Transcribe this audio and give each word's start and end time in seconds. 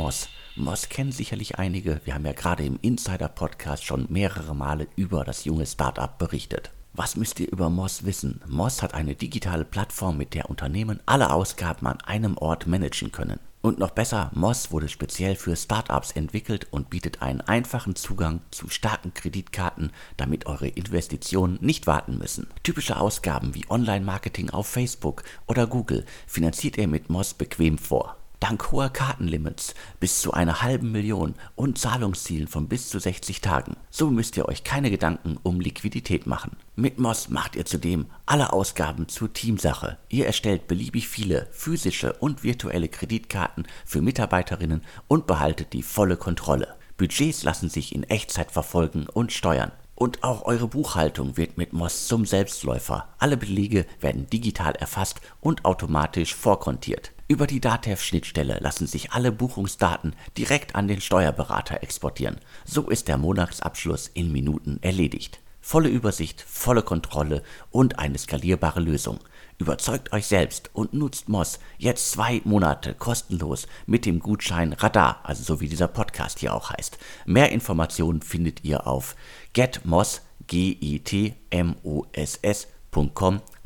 Moss. 0.00 0.30
Moss 0.56 0.88
kennen 0.88 1.12
sicherlich 1.12 1.58
einige. 1.58 2.00
Wir 2.06 2.14
haben 2.14 2.24
ja 2.24 2.32
gerade 2.32 2.64
im 2.64 2.78
Insider-Podcast 2.80 3.84
schon 3.84 4.06
mehrere 4.08 4.54
Male 4.54 4.88
über 4.96 5.24
das 5.24 5.44
junge 5.44 5.66
Startup 5.66 6.16
berichtet. 6.16 6.70
Was 6.94 7.16
müsst 7.16 7.38
ihr 7.38 7.52
über 7.52 7.68
Moss 7.68 8.06
wissen? 8.06 8.40
Moss 8.48 8.82
hat 8.82 8.94
eine 8.94 9.14
digitale 9.14 9.66
Plattform, 9.66 10.16
mit 10.16 10.32
der 10.32 10.48
Unternehmen 10.48 11.00
alle 11.04 11.30
Ausgaben 11.30 11.86
an 11.86 12.00
einem 12.00 12.38
Ort 12.38 12.66
managen 12.66 13.12
können. 13.12 13.40
Und 13.60 13.78
noch 13.78 13.90
besser, 13.90 14.30
Moss 14.32 14.72
wurde 14.72 14.88
speziell 14.88 15.36
für 15.36 15.54
Startups 15.54 16.12
entwickelt 16.12 16.68
und 16.70 16.88
bietet 16.88 17.20
einen 17.20 17.42
einfachen 17.42 17.94
Zugang 17.94 18.40
zu 18.50 18.70
starken 18.70 19.12
Kreditkarten, 19.12 19.92
damit 20.16 20.46
eure 20.46 20.68
Investitionen 20.68 21.58
nicht 21.60 21.86
warten 21.86 22.16
müssen. 22.16 22.46
Typische 22.62 22.98
Ausgaben 22.98 23.54
wie 23.54 23.68
Online-Marketing 23.68 24.48
auf 24.48 24.66
Facebook 24.66 25.24
oder 25.46 25.66
Google 25.66 26.06
finanziert 26.26 26.78
ihr 26.78 26.88
mit 26.88 27.10
Moss 27.10 27.34
bequem 27.34 27.76
vor. 27.76 28.16
Dank 28.40 28.72
hoher 28.72 28.88
Kartenlimits 28.88 29.74
bis 30.00 30.22
zu 30.22 30.32
einer 30.32 30.62
halben 30.62 30.90
Million 30.92 31.34
und 31.56 31.76
Zahlungszielen 31.76 32.48
von 32.48 32.68
bis 32.68 32.88
zu 32.88 32.98
60 32.98 33.42
Tagen. 33.42 33.76
So 33.90 34.10
müsst 34.10 34.34
ihr 34.38 34.48
euch 34.48 34.64
keine 34.64 34.90
Gedanken 34.90 35.36
um 35.42 35.60
Liquidität 35.60 36.26
machen. 36.26 36.56
Mit 36.74 36.98
Moss 36.98 37.28
macht 37.28 37.54
ihr 37.54 37.66
zudem 37.66 38.06
alle 38.24 38.54
Ausgaben 38.54 39.08
zur 39.08 39.30
Teamsache. 39.34 39.98
Ihr 40.08 40.24
erstellt 40.24 40.68
beliebig 40.68 41.06
viele 41.06 41.48
physische 41.52 42.14
und 42.14 42.42
virtuelle 42.42 42.88
Kreditkarten 42.88 43.66
für 43.84 44.00
Mitarbeiterinnen 44.00 44.82
und 45.06 45.26
behaltet 45.26 45.74
die 45.74 45.82
volle 45.82 46.16
Kontrolle. 46.16 46.76
Budgets 46.96 47.42
lassen 47.42 47.68
sich 47.68 47.94
in 47.94 48.04
Echtzeit 48.04 48.50
verfolgen 48.50 49.06
und 49.06 49.32
steuern. 49.32 49.72
Und 49.94 50.24
auch 50.24 50.46
eure 50.46 50.66
Buchhaltung 50.66 51.36
wird 51.36 51.58
mit 51.58 51.74
Moss 51.74 52.06
zum 52.06 52.24
Selbstläufer. 52.24 53.06
Alle 53.18 53.36
Belege 53.36 53.84
werden 54.00 54.30
digital 54.30 54.74
erfasst 54.76 55.20
und 55.42 55.66
automatisch 55.66 56.34
vorkontiert. 56.34 57.12
Über 57.30 57.46
die 57.46 57.60
DATEV-Schnittstelle 57.60 58.58
lassen 58.58 58.88
sich 58.88 59.12
alle 59.12 59.30
Buchungsdaten 59.30 60.16
direkt 60.36 60.74
an 60.74 60.88
den 60.88 61.00
Steuerberater 61.00 61.80
exportieren. 61.80 62.40
So 62.64 62.90
ist 62.90 63.06
der 63.06 63.18
Monatsabschluss 63.18 64.08
in 64.08 64.32
Minuten 64.32 64.80
erledigt. 64.82 65.38
Volle 65.60 65.88
Übersicht, 65.90 66.40
volle 66.40 66.82
Kontrolle 66.82 67.44
und 67.70 68.00
eine 68.00 68.18
skalierbare 68.18 68.80
Lösung. 68.80 69.20
Überzeugt 69.58 70.12
euch 70.12 70.26
selbst 70.26 70.70
und 70.72 70.92
nutzt 70.92 71.28
Moss 71.28 71.60
jetzt 71.78 72.10
zwei 72.10 72.40
Monate 72.42 72.94
kostenlos 72.94 73.68
mit 73.86 74.06
dem 74.06 74.18
Gutschein 74.18 74.72
Radar, 74.72 75.20
also 75.22 75.44
so 75.44 75.60
wie 75.60 75.68
dieser 75.68 75.86
Podcast 75.86 76.40
hier 76.40 76.52
auch 76.52 76.70
heißt. 76.70 76.98
Mehr 77.26 77.52
Informationen 77.52 78.22
findet 78.22 78.64
ihr 78.64 78.88
auf 78.88 79.14
getmoss, 79.52 80.22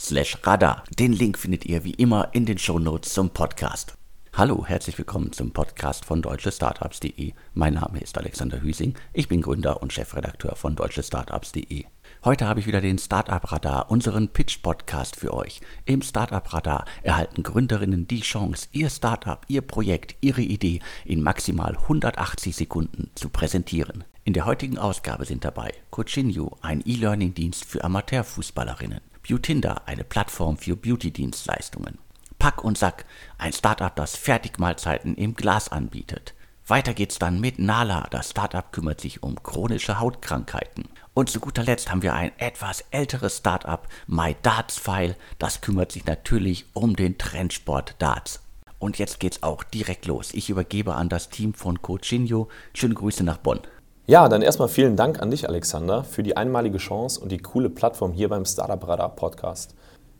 slash 0.05 0.36
radar. 0.42 0.84
Den 0.98 1.12
Link 1.12 1.38
findet 1.38 1.64
ihr 1.64 1.84
wie 1.84 1.94
immer 1.94 2.28
in 2.33 2.44
den 2.44 2.58
Shownotes 2.58 3.14
zum 3.14 3.30
Podcast. 3.30 3.97
Hallo, 4.34 4.66
herzlich 4.66 4.98
willkommen 4.98 5.33
zum 5.33 5.52
Podcast 5.52 6.05
von 6.05 6.20
deutschestartups.de. 6.20 7.33
Mein 7.55 7.74
Name 7.74 8.00
ist 8.00 8.19
Alexander 8.19 8.61
Hüsing, 8.61 8.94
ich 9.12 9.28
bin 9.28 9.41
Gründer 9.41 9.80
und 9.80 9.92
Chefredakteur 9.92 10.56
von 10.56 10.77
deutschestartups.de. 10.77 11.84
Heute 12.24 12.46
habe 12.46 12.61
ich 12.61 12.66
wieder 12.66 12.80
den 12.80 12.98
Startup 12.98 13.50
Radar, 13.50 13.91
unseren 13.91 14.28
Pitch-Podcast 14.28 15.16
für 15.16 15.33
euch. 15.33 15.61
Im 15.84 16.02
Startup 16.02 16.52
Radar 16.52 16.84
erhalten 17.02 17.42
Gründerinnen 17.42 18.08
die 18.08 18.20
Chance, 18.20 18.68
ihr 18.72 18.91
Startup, 18.91 19.41
ihr 19.46 19.62
Projekt, 19.62 20.16
ihre 20.20 20.42
Idee 20.42 20.80
in 21.05 21.22
maximal 21.22 21.77
180 21.77 22.55
Sekunden 22.56 23.11
zu 23.14 23.28
präsentieren. 23.30 24.05
In 24.24 24.33
der 24.33 24.46
heutigen 24.46 24.78
Ausgabe 24.78 25.24
sind 25.24 25.44
dabei 25.44 25.72
Coachinho, 25.91 26.58
ein 26.61 26.83
E-Learning-Dienst 26.84 27.64
für 27.64 27.84
Amateurfußballerinnen. 27.84 29.14
Beautinder, 29.27 29.89
eine 29.89 30.05
Plattform 30.05 30.58
für 30.58 30.77
Beauty-Dienstleistungen. 30.77 31.98
Pack 32.39 32.62
und 32.62 32.77
Sack, 32.77 33.07
ein 33.39 33.55
Startup, 33.55 33.96
das 33.96 34.17
Fertigmahlzeiten 34.17 35.14
im 35.14 35.35
Glas 35.35 35.73
anbietet. 35.73 36.35
Weiter 36.67 36.92
geht's 36.92 37.18
dann 37.18 37.40
mit 37.40 37.58
Nala, 37.58 38.07
das 38.11 38.30
Startup 38.30 38.70
kümmert 38.70 39.01
sich 39.01 39.23
um 39.23 39.42
chronische 39.42 39.98
Hautkrankheiten. 39.98 40.89
Und 41.14 41.30
zu 41.30 41.40
guter 41.40 41.62
Letzt 41.62 41.90
haben 41.90 42.02
wir 42.02 42.12
ein 42.12 42.33
etwas 42.39 42.85
älteres 42.90 43.39
Startup, 43.39 43.89
MyDartsFile, 44.07 45.17
das 45.39 45.62
kümmert 45.62 45.92
sich 45.92 46.05
natürlich 46.05 46.67
um 46.74 46.95
den 46.95 47.17
Trendsport 47.17 47.96
Darts. 48.01 48.41
Und 48.79 48.98
jetzt 48.98 49.20
geht's 49.20 49.42
auch 49.42 49.62
direkt 49.62 50.05
los. 50.05 50.35
Ich 50.35 50.51
übergebe 50.51 50.95
an 50.95 51.08
das 51.08 51.30
Team 51.30 51.55
von 51.55 51.80
Coachinho. 51.80 52.48
Schöne 52.74 52.95
Grüße 52.95 53.24
nach 53.24 53.39
Bonn. 53.39 53.61
Ja, 54.07 54.29
dann 54.29 54.42
erstmal 54.42 54.69
vielen 54.69 54.97
Dank 54.97 55.23
an 55.23 55.31
dich, 55.31 55.48
Alexander, 55.48 56.05
für 56.05 56.23
die 56.23 56.37
einmalige 56.37 56.77
Chance 56.77 57.19
und 57.19 57.33
die 57.33 57.39
coole 57.39 57.70
Plattform 57.70 58.13
hier 58.13 58.29
beim 58.29 58.45
Startup 58.45 58.87
Radar 58.87 59.17
Podcast. 59.17 59.75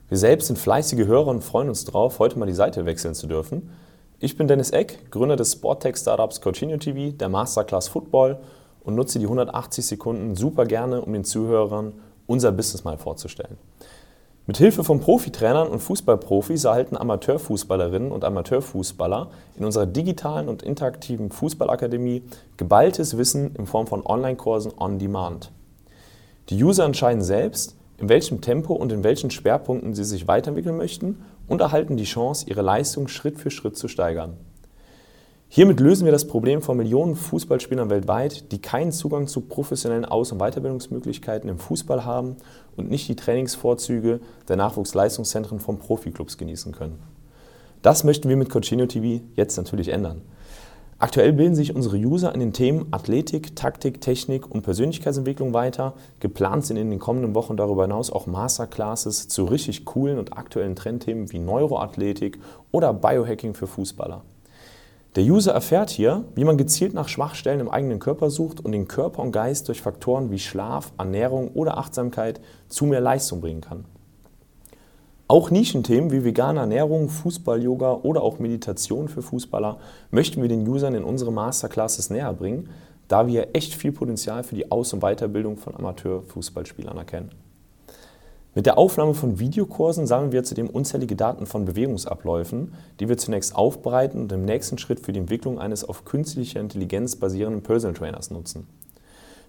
Wir 0.09 0.17
selbst 0.17 0.47
sind 0.47 0.59
fleißige 0.59 1.07
Hörer 1.07 1.27
und 1.27 1.45
freuen 1.45 1.69
uns 1.69 1.85
drauf, 1.85 2.19
heute 2.19 2.39
mal 2.39 2.47
die 2.47 2.55
Seite 2.55 2.87
wechseln 2.87 3.15
zu 3.15 3.27
dürfen. 3.27 3.69
Ich 4.21 4.39
bin 4.39 4.49
Dennis 4.49 4.71
Eck, 4.71 5.11
Gründer 5.11 5.37
des 5.37 5.53
Sporttech-Startups 5.53 6.41
Coachinho 6.41 6.79
TV, 6.79 7.15
der 7.15 7.29
Masterclass 7.29 7.89
Football 7.89 8.39
und 8.81 8.95
nutze 8.95 9.19
die 9.19 9.27
180 9.27 9.85
Sekunden 9.85 10.35
super 10.35 10.65
gerne, 10.65 11.03
um 11.03 11.13
den 11.13 11.25
Zuhörern 11.25 11.93
unser 12.27 12.53
Business 12.53 12.85
mal 12.85 12.97
vorzustellen. 12.97 13.59
Mit 14.47 14.59
Hilfe 14.59 14.85
von 14.85 15.01
Profitrainern 15.01 15.69
und 15.69 15.81
Fußballprofis 15.81 16.65
erhalten 16.65 16.99
Amateurfußballerinnen 16.99 18.13
und 18.13 18.27
Amateurfußballer 18.27 19.31
in 19.57 19.65
unserer 19.65 19.87
digitalen 19.87 20.51
und 20.51 20.63
interaktiven 20.63 21.31
Fußballakademie 21.31 22.25
geballtes 22.59 23.17
Wissen 23.17 23.57
in 23.57 23.65
Form 23.65 23.87
von 23.87 24.05
Online-Kursen 24.05 24.73
on 24.77 24.99
Demand. 24.99 25.51
Die 26.51 26.63
User 26.63 26.85
entscheiden 26.85 27.23
selbst, 27.23 27.75
in 27.97 28.11
welchem 28.11 28.43
Tempo 28.43 28.75
und 28.75 28.93
in 28.93 29.03
welchen 29.03 29.31
Schwerpunkten 29.31 29.95
sie 29.95 30.05
sich 30.05 30.29
weiterentwickeln 30.29 30.77
möchten 30.77 31.25
und 31.49 31.63
erhalten 31.63 31.97
die 31.97 32.05
Chance, 32.05 32.45
ihre 32.47 32.61
Leistung 32.61 33.09
Schritt 33.09 33.39
für 33.39 33.51
Schritt 33.51 33.79
zu 33.79 33.89
steigern. 33.89 34.37
Hiermit 35.57 35.79
lösen 35.79 36.05
wir 36.05 36.11
das 36.11 36.27
Problem 36.27 36.63
von 36.63 36.77
Millionen 36.77 37.15
Fußballspielern 37.15 37.89
weltweit, 37.89 38.51
die 38.51 38.61
keinen 38.61 38.91
Zugang 38.91 39.29
zu 39.29 39.43
professionellen 39.43 40.05
Aus- 40.05 40.33
und 40.33 40.39
Weiterbildungsmöglichkeiten 40.39 41.49
im 41.49 41.61
Fußball 41.61 42.05
haben 42.05 42.35
und 42.77 42.91
nicht 42.91 43.07
die 43.07 43.15
Trainingsvorzüge 43.15 44.19
der 44.49 44.57
Nachwuchsleistungszentren 44.57 45.61
von 45.61 45.79
Profiklubs 45.79 46.39
genießen 46.39 46.73
können. 46.73 46.99
Das 47.83 48.03
möchten 48.03 48.29
wir 48.29 48.37
mit 48.37 48.51
Coachino 48.51 48.87
TV 48.87 49.23
jetzt 49.37 49.57
natürlich 49.57 49.91
ändern. 49.91 50.23
Aktuell 50.99 51.33
bilden 51.33 51.55
sich 51.55 51.73
unsere 51.73 51.99
User 51.99 52.35
in 52.35 52.41
den 52.41 52.53
Themen 52.53 52.89
Athletik, 52.91 53.55
Taktik, 53.55 54.01
Technik 54.01 54.51
und 54.51 54.63
Persönlichkeitsentwicklung 54.63 55.55
weiter. 55.55 55.95
Geplant 56.19 56.67
sind 56.67 56.79
in 56.79 56.91
den 56.91 56.99
kommenden 56.99 57.37
Wochen 57.37 57.57
darüber 57.57 57.83
hinaus 57.83 58.11
auch 58.11 58.27
Masterclasses 58.27 59.29
zu 59.29 59.45
richtig 59.45 59.85
coolen 59.85 60.19
und 60.19 60.37
aktuellen 60.37 60.75
Trendthemen 60.75 61.31
wie 61.31 61.39
Neuroathletik 61.39 62.41
oder 62.73 62.93
Biohacking 62.93 63.55
für 63.55 63.69
Fußballer. 63.69 64.25
Der 65.17 65.23
User 65.23 65.53
erfährt 65.53 65.91
hier, 65.91 66.25
wie 66.35 66.43
man 66.43 66.57
gezielt 66.57 66.93
nach 66.93 67.07
Schwachstellen 67.07 67.61
im 67.61 67.71
eigenen 67.71 68.01
Körper 68.01 68.31
sucht 68.31 68.65
und 68.65 68.73
den 68.73 68.89
Körper 68.89 69.23
und 69.23 69.31
Geist 69.31 69.69
durch 69.69 69.81
Faktoren 69.81 70.33
wie 70.33 70.41
Schlaf, 70.41 70.93
Ernährung 70.99 71.53
oder 71.55 71.79
Achtsamkeit 71.79 72.41
zu 72.67 72.87
mehr 72.87 73.01
Leistung 73.01 73.41
bringen 73.41 73.61
kann. 73.61 73.85
Auch 75.29 75.53
Nischenthemen 75.53 76.11
wie 76.11 76.25
vegane 76.25 76.59
Ernährung, 76.61 77.09
Fußball-Yoga 77.09 78.01
oder 78.03 78.23
auch 78.23 78.41
Meditation 78.41 79.07
für 79.07 79.23
Fußballer 79.23 79.79
möchten 80.11 80.43
wir 80.43 80.49
den 80.49 80.67
Usern 80.67 80.97
in 80.97 81.05
unsere 81.05 81.33
Masterclasses 81.33 82.11
näher 82.11 82.33
bringen, 82.33 82.69
da 83.07 83.29
wir 83.29 83.55
echt 83.55 83.73
viel 83.73 83.93
Potenzial 83.93 84.43
für 84.43 84.57
die 84.57 84.73
Aus- 84.73 84.93
und 84.93 85.01
Weiterbildung 85.01 85.59
von 85.59 85.77
Amateurfußballspielern 85.77 86.97
erkennen. 86.97 87.31
Mit 88.57 88.67
der 88.67 88.79
Aufnahme 88.79 89.15
von 89.15 89.41
Videokursen 89.41 90.07
sammeln 90.07 90.31
wir 90.31 90.45
zudem 90.45 90.71
unzählige 90.71 91.17
Daten 91.17 91.45
von 91.45 91.65
Bewegungsabläufen, 91.65 92.75
die 93.01 93.09
wir 93.09 93.19
zunächst 93.19 93.57
aufbereiten 93.57 94.21
und 94.21 94.31
im 94.31 94.45
nächsten 94.45 94.79
Schritt 94.79 95.01
für 95.01 95.13
die 95.13 95.19
Entwicklung 95.19 95.59
eines 95.59 95.83
auf 95.83 96.05
künstlicher 96.05 96.61
Intelligenz 96.61 97.17
basierenden 97.17 97.65
Personal 97.65 97.97
Trainers 97.97 98.31
nutzen. 98.31 98.69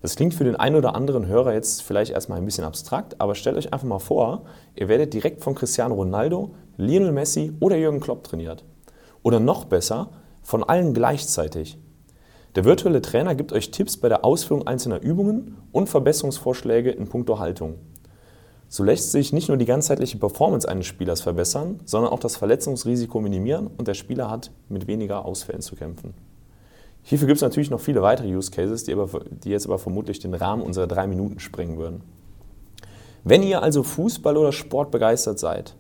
Das 0.02 0.16
klingt 0.16 0.34
für 0.34 0.44
den 0.44 0.56
einen 0.56 0.76
oder 0.76 0.96
anderen 0.96 1.28
Hörer 1.28 1.54
jetzt 1.54 1.84
vielleicht 1.84 2.12
erstmal 2.14 2.40
ein 2.40 2.46
bisschen 2.46 2.64
abstrakt, 2.64 3.22
aber 3.22 3.36
stellt 3.36 3.58
euch 3.58 3.72
einfach 3.72 3.88
mal 3.88 4.00
vor, 4.00 4.42
ihr 4.76 4.88
werdet 4.88 5.14
direkt 5.14 5.44
von 5.44 5.54
Cristiano 5.54 5.94
Ronaldo, 5.94 6.56
Lionel 6.78 7.12
Messi 7.12 7.54
oder 7.60 7.78
Jürgen 7.78 8.00
Klopp 8.00 8.24
trainiert. 8.24 8.66
Oder 9.22 9.40
noch 9.40 9.66
besser, 9.66 10.10
von 10.42 10.64
allen 10.64 10.96
gleichzeitig. 10.96 11.78
Der 12.56 12.66
virtuelle 12.66 13.04
Trainer 13.04 13.36
gibt 13.36 13.54
euch 13.54 13.70
Tipps 13.70 13.98
bei 13.98 14.10
der 14.10 14.26
Ausführung 14.26 14.66
einzelner 14.66 15.02
Übungen 15.02 15.58
und 15.72 15.90
Verbesserungsvorschläge 15.90 16.90
in 16.90 17.08
puncto 17.08 17.38
Haltung. 17.38 17.76
So 18.76 18.84
lässt 18.84 19.14
sich 19.14 19.32
nicht 19.32 19.48
nur 19.48 19.56
die 19.56 19.64
ganzheitliche 19.64 20.18
Performance 20.18 20.68
eines 20.68 20.86
Spielers 20.86 21.22
verbessern, 21.22 21.80
sondern 21.86 22.12
auch 22.12 22.20
das 22.20 22.36
Verletzungsrisiko 22.36 23.22
minimieren 23.22 23.68
und 23.68 23.88
der 23.88 23.94
Spieler 23.94 24.30
hat 24.30 24.52
mit 24.68 24.86
weniger 24.86 25.24
Ausfällen 25.24 25.62
zu 25.62 25.78
kämpfen. 25.78 26.14
Hierfür 27.02 27.28
gibt 27.28 27.38
es 27.38 27.42
natürlich 27.42 27.70
noch 27.70 27.80
viele 27.80 28.02
weitere 28.02 28.28
Use 28.36 28.52
Cases, 28.52 28.84
die, 28.84 28.92
aber, 28.92 29.22
die 29.30 29.52
jetzt 29.52 29.66
aber 29.66 29.80
vermutlich 29.80 30.20
den 30.20 30.34
Rahmen 30.34 30.62
unserer 30.62 30.88
drei 30.88 31.08
Minuten 31.08 31.40
sprengen 31.40 31.78
würden. 31.78 32.02
Wenn 33.24 33.44
ihr 33.44 33.64
also 33.64 33.82
Fußball 33.82 34.36
oder 34.36 34.52
Sport 34.52 34.92
begeistert 34.92 35.40
seid, 35.40 35.74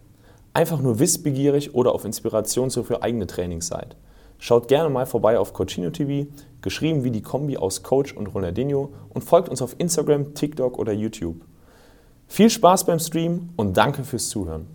einfach 0.53 0.79
nur 0.79 0.97
wissbegierig 0.97 1.75
oder 1.75 1.91
auf 1.91 2.05
Inspiration 2.05 2.71
für 2.71 3.03
eigene 3.03 3.27
Trainings 3.27 3.67
seid, 3.67 3.97
schaut 4.37 4.69
gerne 4.69 4.89
mal 4.89 5.05
vorbei 5.05 5.37
auf 5.37 5.51
Coachino 5.51 5.89
TV, 5.89 6.31
geschrieben 6.61 7.03
wie 7.03 7.11
die 7.11 7.21
Kombi 7.21 7.57
aus 7.57 7.83
Coach 7.83 8.13
und 8.13 8.27
Ronaldinho 8.27 8.93
und 9.09 9.25
folgt 9.25 9.49
uns 9.49 9.61
auf 9.61 9.75
Instagram, 9.79 10.33
TikTok 10.33 10.79
oder 10.79 10.93
YouTube. 10.93 11.41
Viel 12.27 12.49
Spaß 12.49 12.85
beim 12.85 12.99
Stream 12.99 13.49
und 13.55 13.77
danke 13.77 14.03
fürs 14.03 14.29
Zuhören. 14.29 14.67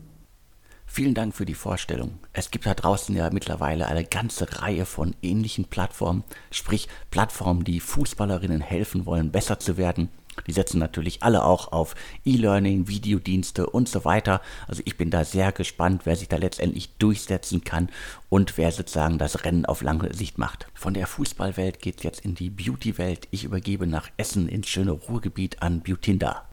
Vielen 0.87 1.15
Dank 1.15 1.37
für 1.37 1.47
die 1.47 1.55
Vorstellung. 1.55 2.19
Es 2.33 2.51
gibt 2.51 2.67
da 2.67 2.75
draußen 2.75 3.15
ja 3.15 3.31
mittlerweile 3.31 3.87
eine 3.87 4.05
ganze 4.05 4.61
Reihe 4.61 4.87
von 4.87 5.15
ähnlichen 5.23 5.67
Plattformen, 5.67 6.25
sprich 6.51 6.89
Plattformen, 7.13 7.63
die 7.63 7.79
Fußballerinnen 7.79 8.61
helfen 8.61 9.07
wollen, 9.07 9.31
besser 9.31 9.61
zu 9.61 9.77
werden. 9.77 10.09
Die 10.49 10.53
setzen 10.53 10.79
natürlich 10.79 11.23
alle 11.23 11.45
auch 11.45 11.71
auf 11.71 11.95
E-Learning, 12.25 12.89
Videodienste 12.89 13.67
und 13.67 13.89
so 13.89 14.05
weiter. 14.05 14.41
Also 14.67 14.83
ich 14.85 14.97
bin 14.97 15.11
da 15.11 15.25
sehr 15.25 15.53
gespannt, 15.53 16.03
wer 16.07 16.17
sich 16.17 16.29
da 16.29 16.39
letztendlich 16.39 16.97
durchsetzen 16.97 17.63
kann 17.63 17.89
und 18.29 18.59
wer 18.59 18.73
sozusagen 18.73 19.19
das 19.19 19.45
Rennen 19.45 19.67
auf 19.67 19.83
lange 19.83 20.13
Sicht 20.13 20.39
macht. 20.39 20.67
Von 20.75 20.95
der 20.95 21.07
Fußballwelt 21.07 21.81
geht 21.81 21.99
es 21.99 22.03
jetzt 22.03 22.25
in 22.25 22.35
die 22.35 22.51
Beauty-Welt. 22.51 23.29
Ich 23.31 23.45
übergebe 23.45 23.87
nach 23.87 24.09
Essen 24.17 24.49
ins 24.49 24.69
schöne 24.69 24.93
Ruhrgebiet 24.93 25.63
an 25.63 25.83
Beautinda. 25.83 26.50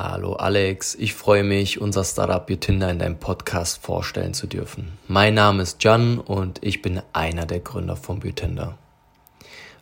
Hallo 0.00 0.34
Alex, 0.34 0.94
ich 0.94 1.12
freue 1.12 1.42
mich, 1.42 1.80
unser 1.80 2.04
Startup 2.04 2.46
Biotinder 2.46 2.88
in 2.88 3.00
deinem 3.00 3.18
Podcast 3.18 3.82
vorstellen 3.82 4.32
zu 4.32 4.46
dürfen. 4.46 4.96
Mein 5.08 5.34
Name 5.34 5.64
ist 5.64 5.82
Jan 5.82 6.20
und 6.20 6.60
ich 6.62 6.82
bin 6.82 7.02
einer 7.12 7.46
der 7.46 7.58
Gründer 7.58 7.96
von 7.96 8.20
Biotinder. 8.20 8.78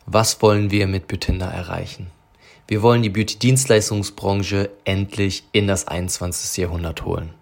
Was 0.07 0.41
wollen 0.41 0.71
wir 0.71 0.87
mit 0.87 1.07
Biotinder 1.07 1.49
erreichen? 1.49 2.07
Wir 2.67 2.81
wollen 2.81 3.03
die 3.03 3.11
Beauty-Dienstleistungsbranche 3.11 4.71
endlich 4.85 5.45
in 5.53 5.67
das 5.67 5.87
21. 5.87 6.63
Jahrhundert 6.63 7.05
holen. 7.05 7.35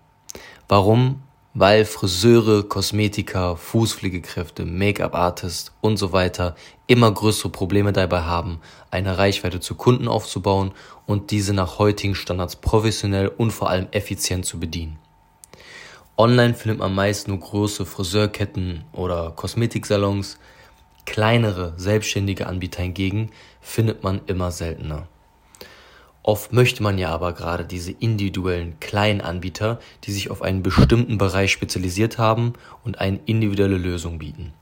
Warum? 0.66 1.22
Weil 1.56 1.84
Friseure, 1.84 2.64
Kosmetiker, 2.64 3.56
Fußpflegekräfte, 3.56 4.64
Make-up-Artists 4.64 5.72
und 5.80 5.98
so 5.98 6.12
weiter 6.12 6.56
immer 6.88 7.12
größere 7.12 7.50
Probleme 7.50 7.92
dabei 7.92 8.22
haben, 8.22 8.60
eine 8.90 9.18
Reichweite 9.18 9.60
zu 9.60 9.76
Kunden 9.76 10.08
aufzubauen 10.08 10.72
und 11.06 11.30
diese 11.30 11.54
nach 11.54 11.78
heutigen 11.78 12.16
Standards 12.16 12.56
professionell 12.56 13.28
und 13.28 13.52
vor 13.52 13.70
allem 13.70 13.86
effizient 13.92 14.44
zu 14.44 14.58
bedienen. 14.58 14.98
Online 16.16 16.54
findet 16.54 16.80
man 16.80 16.92
meist 16.92 17.28
nur 17.28 17.38
große 17.38 17.86
Friseurketten 17.86 18.84
oder 18.92 19.30
Kosmetiksalons. 19.30 20.38
Kleinere, 21.06 21.74
selbstständige 21.76 22.48
Anbieter 22.48 22.82
hingegen 22.82 23.30
findet 23.60 24.02
man 24.02 24.22
immer 24.26 24.50
seltener. 24.50 25.06
Oft 26.26 26.54
möchte 26.54 26.82
man 26.82 26.96
ja 26.96 27.10
aber 27.10 27.34
gerade 27.34 27.66
diese 27.66 27.92
individuellen 27.92 28.80
kleinen 28.80 29.20
Anbieter, 29.20 29.78
die 30.04 30.12
sich 30.12 30.30
auf 30.30 30.40
einen 30.40 30.62
bestimmten 30.62 31.18
Bereich 31.18 31.52
spezialisiert 31.52 32.16
haben 32.16 32.54
und 32.82 32.98
eine 32.98 33.20
individuelle 33.26 33.76
Lösung 33.76 34.18
bieten. 34.18 34.54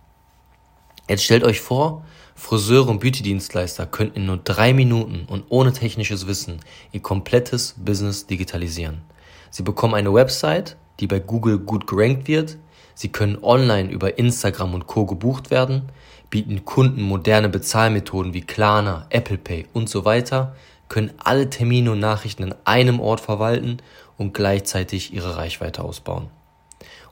Jetzt 1.08 1.22
stellt 1.22 1.44
euch 1.44 1.60
vor, 1.60 2.04
Friseure 2.34 2.88
und 2.88 2.98
Beauty-Dienstleister 2.98 3.86
könnten 3.86 4.16
in 4.16 4.26
nur 4.26 4.38
drei 4.38 4.72
Minuten 4.74 5.24
und 5.28 5.44
ohne 5.50 5.72
technisches 5.72 6.26
Wissen 6.26 6.58
ihr 6.90 7.00
komplettes 7.00 7.76
Business 7.78 8.26
digitalisieren. 8.26 9.02
Sie 9.50 9.62
bekommen 9.62 9.94
eine 9.94 10.12
Website, 10.12 10.76
die 10.98 11.06
bei 11.06 11.20
Google 11.20 11.60
gut 11.60 11.86
gerankt 11.86 12.26
wird. 12.26 12.58
Sie 12.94 13.10
können 13.10 13.38
online 13.40 13.88
über 13.88 14.18
Instagram 14.18 14.74
und 14.74 14.88
Co. 14.88 15.06
gebucht 15.06 15.52
werden, 15.52 15.82
bieten 16.28 16.64
Kunden 16.64 17.02
moderne 17.02 17.48
Bezahlmethoden 17.48 18.34
wie 18.34 18.40
Klarna, 18.40 19.06
Apple 19.10 19.38
Pay 19.38 19.66
und 19.72 19.88
so 19.88 20.04
weiter, 20.04 20.56
können 20.92 21.14
alle 21.24 21.48
Termine 21.48 21.90
und 21.92 22.00
Nachrichten 22.00 22.44
an 22.44 22.54
einem 22.66 23.00
Ort 23.00 23.20
verwalten 23.20 23.78
und 24.18 24.34
gleichzeitig 24.34 25.14
ihre 25.14 25.38
Reichweite 25.38 25.82
ausbauen. 25.82 26.28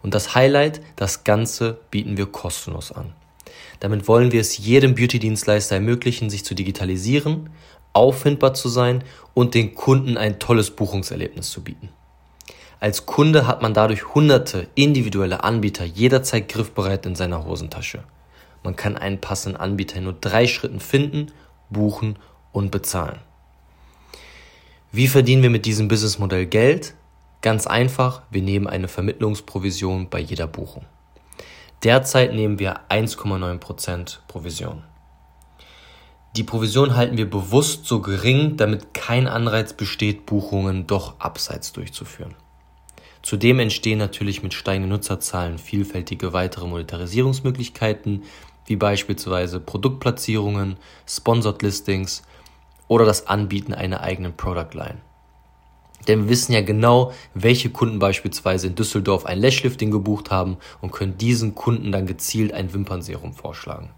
Und 0.03 0.13
das 0.13 0.35
Highlight, 0.35 0.83
das 0.97 1.25
Ganze 1.25 1.81
bieten 1.91 2.19
wir 2.19 2.27
kostenlos 2.27 2.93
an. 2.93 3.15
Damit 3.81 4.07
wollen 4.07 4.33
wir 4.33 4.43
es 4.43 4.59
jedem 4.59 4.95
Beauty-Dienstleister 4.95 5.77
ermöglichen, 5.77 6.29
sich 6.29 6.45
zu 6.45 6.55
digitalisieren, 6.55 7.49
auffindbar 7.95 8.53
zu 8.53 8.69
sein 8.69 9.03
und 9.33 9.55
den 9.55 9.75
Kunden 9.75 10.19
ein 10.19 10.39
tolles 10.39 10.73
Buchungserlebnis 10.73 11.51
zu 11.51 11.65
bieten. 11.65 11.89
Als 12.81 13.07
Kunde 13.07 13.47
hat 13.47 13.63
man 13.63 13.73
dadurch 13.73 14.15
hunderte 14.15 14.69
individuelle 14.75 15.43
Anbieter 15.43 15.87
jederzeit 15.87 16.51
griffbereit 16.51 17.07
in 17.07 17.15
seiner 17.15 17.47
Hosentasche. 17.47 18.05
Man 18.63 18.77
kann 18.77 18.99
einen 18.99 19.23
passenden 19.23 19.59
Anbieter 19.59 19.97
in 19.97 20.05
nur 20.05 20.17
drei 20.21 20.47
Schritten 20.47 20.81
finden, 20.81 21.33
buchen 21.71 22.17
und 22.53 22.71
bezahlen. 22.71 23.21
Wie 24.93 25.07
verdienen 25.07 25.45
wir 25.45 25.51
mit 25.51 25.67
diesem 25.67 25.87
Businessmodell 25.87 26.47
Geld? 26.47 26.95
Ganz 27.43 27.69
einfach, 27.69 28.23
wir 28.33 28.43
nehmen 28.43 28.67
eine 28.67 28.89
Vermittlungsprovision 28.89 30.09
bei 30.11 30.19
jeder 30.19 30.49
Buchung. 30.49 30.85
Derzeit 31.85 32.35
nehmen 32.35 32.59
wir 32.59 32.81
1,9% 32.89 34.19
Provision. 34.27 34.83
Die 36.35 36.43
Provision 36.43 36.97
halten 36.97 37.17
wir 37.17 37.31
bewusst 37.31 37.85
so 37.85 38.03
gering, 38.03 38.57
damit 38.57 38.93
kein 38.93 39.29
Anreiz 39.29 39.75
besteht, 39.75 40.27
Buchungen 40.27 40.89
doch 40.89 41.21
abseits 41.21 41.73
durchzuführen. 41.73 42.35
Zudem 43.23 43.61
entstehen 43.61 43.99
natürlich 43.99 44.43
mit 44.43 44.55
steigenden 44.55 44.91
Nutzerzahlen 44.91 45.59
vielfältige 45.59 46.33
weitere 46.33 46.67
Monetarisierungsmöglichkeiten, 46.67 48.25
wie 48.67 48.77
beispielsweise 48.77 49.61
Produktplatzierungen, 49.61 50.79
Sponsored 51.07 51.63
Listings 51.63 52.23
oder 52.91 53.05
das 53.05 53.29
Anbieten 53.29 53.73
einer 53.73 54.01
eigenen 54.01 54.37
Product 54.37 54.75
Line. 54.75 54.97
Denn 56.09 56.25
wir 56.25 56.29
wissen 56.29 56.53
ja 56.53 56.61
genau, 56.61 57.13
welche 57.35 57.71
Kunden 57.71 58.01
beispielsweise 58.01 58.67
in 58.67 58.75
Düsseldorf 58.75 59.27
ein 59.27 59.39
Lashlifting 59.39 59.93
gebucht 59.93 60.33
haben 60.33 60.57
und 60.81 60.91
können 60.91 61.17
diesen 61.17 61.55
Kunden 61.55 61.93
dann 61.93 62.07
gezielt 62.07 62.53
ein 62.53 62.73
Wimpernserum 62.73 63.33
vorschlagen. 63.33 63.91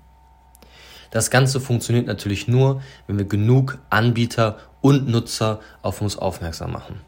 Das 1.11 1.31
Ganze 1.31 1.59
funktioniert 1.59 2.07
natürlich 2.07 2.49
nur, 2.49 2.83
wenn 3.07 3.17
wir 3.17 3.25
genug 3.25 3.79
Anbieter 3.89 4.59
und 4.83 5.09
Nutzer 5.09 5.61
auf 5.81 6.03
uns 6.03 6.19
aufmerksam 6.19 6.73
machen. 6.73 7.01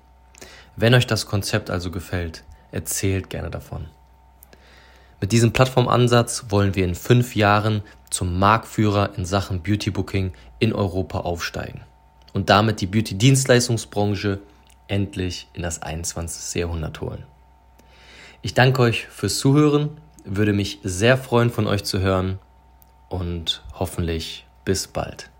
Wenn 0.76 0.94
euch 0.94 1.06
das 1.06 1.26
Konzept 1.26 1.68
also 1.68 1.90
gefällt, 1.90 2.44
erzählt 2.72 3.28
gerne 3.28 3.50
davon. 3.50 3.88
Mit 5.20 5.32
diesem 5.32 5.52
Plattformansatz 5.52 6.46
wollen 6.48 6.74
wir 6.74 6.84
in 6.86 6.94
fünf 6.94 7.36
Jahren 7.36 7.82
zum 8.14 8.38
Marktführer 8.38 9.18
in 9.18 9.24
Sachen 9.24 9.64
Beauty 9.64 9.90
Booking 9.90 10.34
in 10.60 10.72
Europa 10.72 11.18
aufsteigen 11.20 11.80
und 12.32 12.48
damit 12.48 12.80
die 12.80 12.86
Beauty-Dienstleistungsbranche 12.86 14.38
endlich 14.86 15.48
in 15.52 15.62
das 15.62 15.82
21. 15.82 16.60
Jahrhundert 16.60 17.00
holen. 17.00 17.24
Ich 18.40 18.54
danke 18.54 18.82
euch 18.82 19.08
fürs 19.08 19.38
Zuhören, 19.38 20.00
würde 20.24 20.52
mich 20.52 20.78
sehr 20.84 21.18
freuen, 21.18 21.50
von 21.50 21.66
euch 21.66 21.82
zu 21.82 21.98
hören 21.98 22.38
und 23.08 23.64
hoffentlich 23.72 24.46
bis 24.64 24.86
bald. 24.86 25.30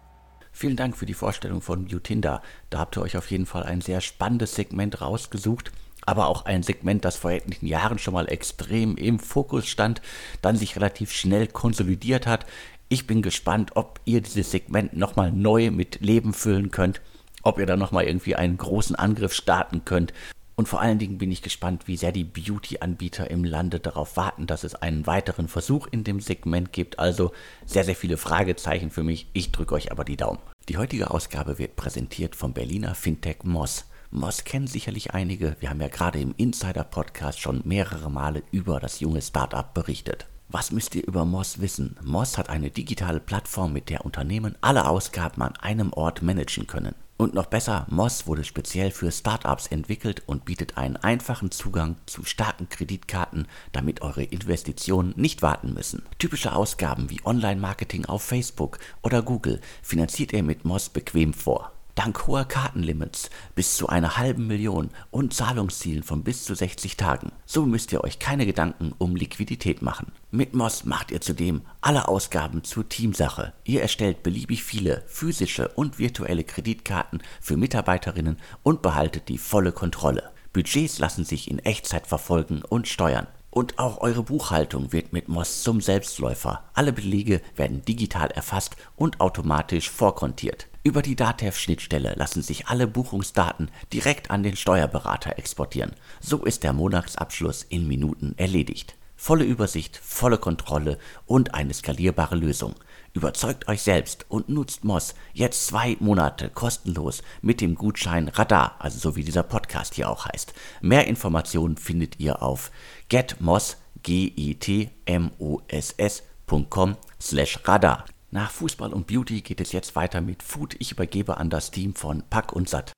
Vielen 0.51 0.75
Dank 0.75 0.97
für 0.97 1.07
die 1.07 1.15
Vorstellung 1.15 1.61
von 1.61 1.85
Beautinda. 1.85 2.43
Da 2.71 2.81
habt 2.81 2.97
ihr 2.97 3.03
euch 3.03 3.17
auf 3.17 3.31
jeden 3.31 3.47
Fall 3.47 3.63
ein 3.63 3.83
sehr 3.83 4.01
spannendes 4.01 4.57
Segment 4.57 5.01
rausgesucht, 5.01 5.71
aber 6.07 6.27
auch 6.27 6.45
ein 6.45 6.63
Segment, 6.63 7.05
das 7.05 7.17
vor 7.17 7.31
etlichen 7.33 7.67
Jahren 7.67 7.99
schon 7.99 8.15
mal 8.15 8.29
extrem 8.31 8.97
im 8.97 9.19
Fokus 9.19 9.67
stand, 9.67 10.03
dann 10.43 10.57
sich 10.57 10.77
relativ 10.77 11.13
schnell 11.13 11.47
konsolidiert 11.47 12.27
hat. 12.27 12.47
Ich 12.95 13.09
bin 13.09 13.23
gespannt, 13.23 13.73
ob 13.75 13.99
ihr 14.05 14.21
dieses 14.21 14.53
Segment 14.53 14.97
nochmal 14.97 15.33
neu 15.33 15.73
mit 15.73 16.01
Leben 16.01 16.33
füllen 16.33 16.71
könnt 16.71 17.01
ob 17.45 17.59
ihr 17.59 17.67
da 17.67 17.77
nochmal 17.77 18.05
irgendwie 18.05 18.35
einen 18.35 18.57
großen 18.57 18.97
Angriff 18.97 19.35
starten 19.35 19.85
könnt. 19.85 20.13
Und 20.57 20.69
vor 20.69 20.81
allen 20.81 20.99
Dingen 20.99 21.19
bin 21.19 21.33
ich 21.33 21.43
gespannt, 21.43 21.89
wie 21.89 21.97
sehr 21.97 22.13
die 22.13 22.25
Beauty-Anbieter 22.25 23.31
im 23.31 23.45
Lande 23.45 23.81
darauf 23.81 24.17
warten, 24.17 24.47
dass 24.47 24.65
es 24.65 24.75
einen 24.75 25.07
weiteren 25.07 25.49
Versuch 25.49 25.89
in 25.91 26.05
dem 26.05 26.21
Segment 26.21 26.73
gibt. 26.73 26.99
Also 26.99 27.33
sehr, 27.67 27.85
sehr 27.85 27.97
viele 27.97 28.17
Fragezeichen 28.17 28.91
für 28.91 29.03
mich. 29.03 29.27
Ich 29.33 29.53
drücke 29.53 29.75
euch 29.75 29.93
aber 29.93 30.05
die 30.05 30.17
Daumen. 30.17 30.39
Die 30.69 30.79
heutige 30.79 31.11
Ausgabe 31.11 31.59
wird 31.59 31.77
präsentiert 31.77 32.37
vom 32.37 32.55
Berliner 32.55 32.95
Fintech 32.95 33.43
Moss. 33.43 33.85
Moss 34.11 34.45
kennen 34.45 34.69
sicherlich 34.69 35.13
einige. 35.13 35.57
Wir 35.59 35.71
haben 35.71 35.81
ja 35.81 35.89
gerade 35.89 36.21
im 36.21 36.35
Insider-Podcast 36.37 37.41
schon 37.41 37.61
mehrere 37.65 38.11
Male 38.11 38.45
über 38.53 38.79
das 38.79 39.01
junge 39.01 39.21
Startup 39.21 39.75
berichtet. 39.75 40.27
Was 40.49 40.71
müsst 40.71 40.95
ihr 40.95 41.07
über 41.07 41.25
Moss 41.25 41.61
wissen? 41.61 41.97
Moss 42.03 42.39
hat 42.39 42.49
eine 42.49 42.71
digitale 42.71 43.21
Plattform, 43.21 43.73
mit 43.73 43.91
der 43.91 44.05
Unternehmen 44.05 44.57
alle 44.61 44.87
Ausgaben 44.89 45.43
an 45.43 45.57
einem 45.57 45.93
Ort 45.93 46.23
managen 46.23 46.67
können. 46.67 46.95
Und 47.17 47.33
noch 47.33 47.47
besser, 47.47 47.87
Moss 47.91 48.27
wurde 48.27 48.45
speziell 48.45 48.91
für 48.91 49.13
Startups 49.13 49.69
entwickelt 49.69 50.23
und 50.27 50.45
bietet 50.45 50.77
einen 50.77 50.97
einfachen 50.97 51.53
Zugang 51.53 51.97
zu 52.07 52.25
starken 52.25 52.69
Kreditkarten, 52.69 53.47
damit 53.73 54.03
eure 54.03 54.25
Investitionen 54.25 55.15
nicht 55.17 55.41
warten 55.41 55.75
müssen. 55.75 56.03
Typische 56.19 56.55
Ausgaben 56.55 57.11
wie 57.11 57.25
Online-Marketing 57.25 58.07
auf 58.07 58.23
Facebook 58.23 58.79
oder 59.03 59.23
Google 59.23 59.61
finanziert 59.83 60.33
ihr 60.33 60.43
mit 60.43 60.65
Moss 60.65 60.89
bequem 60.89 61.35
vor. 61.35 61.74
Dank 61.95 62.27
hoher 62.27 62.45
Kartenlimits 62.45 63.31
bis 63.55 63.77
zu 63.77 63.89
einer 63.89 64.17
halben 64.17 64.49
Million 64.49 64.91
und 65.13 65.33
Zahlungszielen 65.33 66.03
von 66.03 66.25
bis 66.25 66.45
zu 66.45 66.55
60 66.55 66.97
Tagen. 66.97 67.31
So 67.47 67.67
müsst 67.67 67.93
ihr 67.93 68.03
euch 68.03 68.19
keine 68.19 68.47
Gedanken 68.47 68.93
um 68.99 69.15
Liquidität 69.15 69.81
machen. 69.81 70.11
Mit 70.33 70.55
Moss 70.55 70.85
macht 70.85 71.13
ihr 71.13 71.21
zudem 71.21 71.63
alle 71.81 72.09
Ausgaben 72.09 72.65
zur 72.65 72.89
Teamsache. 72.89 73.53
Ihr 73.63 73.81
erstellt 73.81 74.25
beliebig 74.25 74.65
viele 74.65 75.05
physische 75.07 75.69
und 75.69 76.01
virtuelle 76.01 76.43
Kreditkarten 76.43 77.23
für 77.41 77.57
Mitarbeiterinnen 77.57 78.39
und 78.65 78.83
behaltet 78.83 79.29
die 79.29 79.39
volle 79.39 79.71
Kontrolle. 79.71 80.33
Budgets 80.53 80.99
lassen 80.99 81.25
sich 81.25 81.49
in 81.49 81.61
Echtzeit 81.61 82.09
verfolgen 82.09 82.63
und 82.69 82.89
steuern. 82.89 83.29
Und 83.51 83.79
auch 83.79 83.99
eure 84.01 84.25
Buchhaltung 84.25 84.93
wird 84.93 85.13
mit 85.13 85.29
Moss 85.29 85.63
zum 85.63 85.81
Selbstläufer. 85.81 86.65
Alle 86.75 86.93
Belege 86.93 87.41
werden 87.55 87.85
digital 87.85 88.33
erfasst 88.33 88.75
und 88.97 89.21
automatisch 89.21 89.89
vorkontiert. 89.89 90.67
Über 90.87 91.01
die 91.01 91.17
DATEV-Schnittstelle 91.17 92.13
lassen 92.15 92.43
sich 92.43 92.67
alle 92.67 92.87
Buchungsdaten 92.87 93.71
direkt 93.91 94.31
an 94.31 94.43
den 94.43 94.55
Steuerberater 94.55 95.39
exportieren. 95.39 95.93
So 96.21 96.45
ist 96.45 96.63
der 96.63 96.75
Monatsabschluss 96.75 97.63
in 97.63 97.89
Minuten 97.89 98.35
erledigt. 98.37 98.95
Volle 99.17 99.45
Übersicht, 99.45 99.97
volle 99.97 100.37
Kontrolle 100.37 100.99
und 101.25 101.55
eine 101.55 101.73
skalierbare 101.73 102.37
Lösung. 102.37 102.75
Überzeugt 103.15 103.67
euch 103.67 103.81
selbst 103.81 104.27
und 104.29 104.51
nutzt 104.51 104.85
Moss 104.85 105.15
jetzt 105.33 105.67
zwei 105.69 105.97
Monate 106.01 106.51
kostenlos 106.51 107.23
mit 107.41 107.63
dem 107.63 107.77
Gutschein 107.77 108.29
Radar, 108.29 108.77
also 108.79 108.99
so 108.99 109.17
wie 109.17 109.25
dieser 109.25 109.43
Podcast 109.43 109.95
hier 109.95 110.11
auch 110.11 110.27
heißt. 110.27 110.53
Mehr 110.83 111.07
Informationen 111.07 111.79
findet 111.79 112.21
ihr 112.21 112.43
auf 112.43 112.71
getmoss, 113.09 113.79
g 114.03 114.35
i 114.37 114.55
t 114.57 114.91
m 115.07 115.31
o 115.39 115.63
s 115.67 115.95
s.com 115.97 116.99
slash 117.19 117.59
radar. 117.65 118.05
Nach 118.35 118.51
Fußball 118.51 118.93
und 118.93 119.07
Beauty 119.07 119.43
geht 119.43 119.61
es 119.61 119.71
jetzt 119.71 119.95
weiter 119.95 120.21
mit 120.21 120.43
Food. 120.43 120.75
Ich 120.81 120.91
übergebe 120.91 121.37
an 121.37 121.51
das 121.51 121.71
Team 121.71 121.95
von 121.95 122.29
Pack 122.31 122.53
und 122.53 122.69
Satt. 122.69 122.93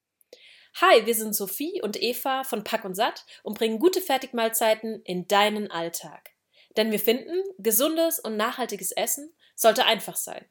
Hi, 0.80 1.04
wir 1.04 1.14
sind 1.14 1.36
Sophie 1.36 1.82
und 1.82 2.02
Eva 2.02 2.42
von 2.42 2.64
Pack 2.64 2.86
und 2.86 2.94
Satt 2.94 3.26
und 3.42 3.58
bringen 3.58 3.78
gute 3.78 4.00
Fertigmahlzeiten 4.00 5.02
in 5.02 5.28
deinen 5.28 5.70
Alltag. 5.70 6.30
Denn 6.78 6.90
wir 6.90 6.98
finden, 6.98 7.34
gesundes 7.58 8.18
und 8.18 8.38
nachhaltiges 8.38 8.92
Essen 8.92 9.30
sollte 9.54 9.84
einfach 9.84 10.16
sein. 10.16 10.46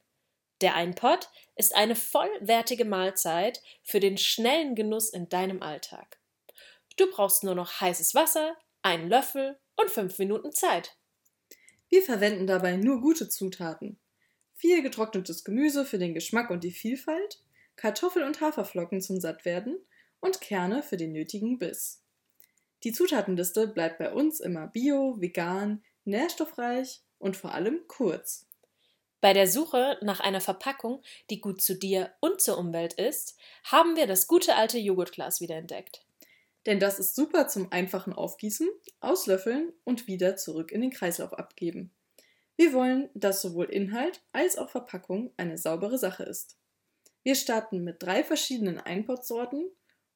Der 0.62 0.76
Einpot 0.76 1.30
ist 1.56 1.76
eine 1.76 1.96
vollwertige 1.96 2.86
Mahlzeit 2.86 3.64
für 3.82 4.00
den 4.00 4.20
schnellen 4.20 4.76
Genuss 4.76 5.10
in 5.10 5.30
deinem 5.30 5.64
Alltag. 5.64 6.20
Du 6.96 7.10
brauchst 7.10 7.44
nur 7.44 7.56
noch 7.56 7.82
heißes 7.82 8.14
Wasser, 8.14 8.56
einen 8.84 9.10
Löffel 9.10 9.58
und 9.78 9.90
fünf 9.90 10.20
Minuten 10.20 10.52
Zeit. 10.52 10.96
Wir 11.90 12.04
verwenden 12.04 12.46
dabei 12.46 12.78
nur 12.78 13.02
gute 13.02 13.30
Zutaten. 13.30 14.00
Viel 14.56 14.82
getrocknetes 14.82 15.44
Gemüse 15.44 15.86
für 15.86 15.98
den 15.98 16.14
Geschmack 16.14 16.50
und 16.50 16.64
die 16.64 16.72
Vielfalt, 16.72 17.42
Kartoffel- 17.76 18.24
und 18.24 18.40
Haferflocken 18.42 19.02
zum 19.02 19.20
Sattwerden 19.20 19.78
und 20.22 20.42
Kerne 20.42 20.82
für 20.82 20.98
den 20.98 21.12
nötigen 21.12 21.60
Biss. 21.60 22.02
Die 22.84 22.92
Zutatenliste 22.92 23.68
bleibt 23.68 23.98
bei 23.98 24.14
uns 24.14 24.40
immer 24.40 24.68
bio, 24.68 25.20
vegan, 25.20 25.84
nährstoffreich 26.06 27.02
und 27.20 27.36
vor 27.36 27.54
allem 27.54 27.82
kurz. 27.88 28.48
Bei 29.22 29.34
der 29.34 29.48
Suche 29.48 29.98
nach 30.02 30.20
einer 30.20 30.42
Verpackung, 30.42 31.02
die 31.30 31.42
gut 31.42 31.62
zu 31.62 31.74
dir 31.74 32.14
und 32.20 32.42
zur 32.42 32.58
Umwelt 32.60 32.94
ist, 32.94 33.38
haben 33.64 33.96
wir 33.96 34.06
das 34.06 34.28
gute 34.28 34.56
alte 34.56 34.78
Joghurtglas 34.78 35.42
wiederentdeckt. 35.42 36.06
Denn 36.68 36.80
das 36.80 37.00
ist 37.00 37.16
super 37.16 37.48
zum 37.48 37.72
einfachen 37.72 38.14
Aufgießen, 38.14 38.70
Auslöffeln 39.00 39.74
und 39.84 40.08
wieder 40.08 40.36
zurück 40.36 40.72
in 40.72 40.82
den 40.82 40.92
Kreislauf 40.92 41.34
abgeben. 41.34 41.92
Wir 42.58 42.74
wollen, 42.74 43.10
dass 43.14 43.42
sowohl 43.42 43.66
Inhalt 43.66 44.22
als 44.32 44.58
auch 44.58 44.70
Verpackung 44.70 45.34
eine 45.38 45.58
saubere 45.58 45.98
Sache 45.98 46.24
ist. 46.24 46.58
Wir 47.24 47.36
starten 47.36 47.84
mit 47.84 48.02
drei 48.02 48.24
verschiedenen 48.24 48.80
Einpotsorten 48.80 49.70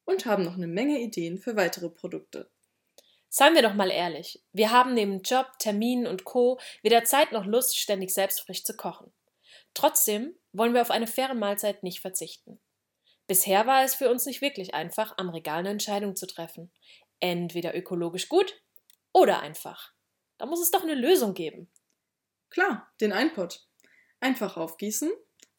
und 0.04 0.26
haben 0.26 0.44
noch 0.44 0.54
eine 0.54 0.66
Menge 0.66 1.00
Ideen 1.00 1.38
für 1.38 1.56
weitere 1.56 1.90
Produkte. 1.90 2.50
Seien 3.28 3.54
wir 3.54 3.62
doch 3.62 3.74
mal 3.74 3.90
ehrlich, 3.90 4.42
wir 4.52 4.72
haben 4.72 4.94
neben 4.94 5.22
Job, 5.22 5.46
Terminen 5.58 6.06
und 6.06 6.24
Co. 6.24 6.58
weder 6.82 7.04
Zeit 7.04 7.30
noch 7.32 7.44
Lust, 7.44 7.78
ständig 7.78 8.10
selbst 8.10 8.40
frisch 8.40 8.64
zu 8.64 8.76
kochen. 8.76 9.12
Trotzdem 9.74 10.34
wollen 10.52 10.74
wir 10.74 10.82
auf 10.82 10.90
eine 10.90 11.06
faire 11.06 11.34
Mahlzeit 11.34 11.82
nicht 11.82 12.00
verzichten. 12.00 12.60
Bisher 13.28 13.66
war 13.66 13.84
es 13.84 13.94
für 13.94 14.10
uns 14.10 14.26
nicht 14.26 14.40
wirklich 14.40 14.74
einfach, 14.74 15.14
am 15.16 15.28
Regal 15.28 15.60
eine 15.60 15.70
Entscheidung 15.70 16.16
zu 16.16 16.26
treffen. 16.26 16.72
Entweder 17.20 17.76
ökologisch 17.76 18.28
gut 18.28 18.60
oder 19.12 19.40
einfach. 19.40 19.92
Da 20.38 20.46
muss 20.46 20.60
es 20.60 20.72
doch 20.72 20.82
eine 20.82 20.94
Lösung 20.94 21.34
geben. 21.34 21.70
Klar, 22.50 22.92
den 23.00 23.12
Einpott. 23.12 23.66
Einfach 24.20 24.56
aufgießen, 24.56 25.10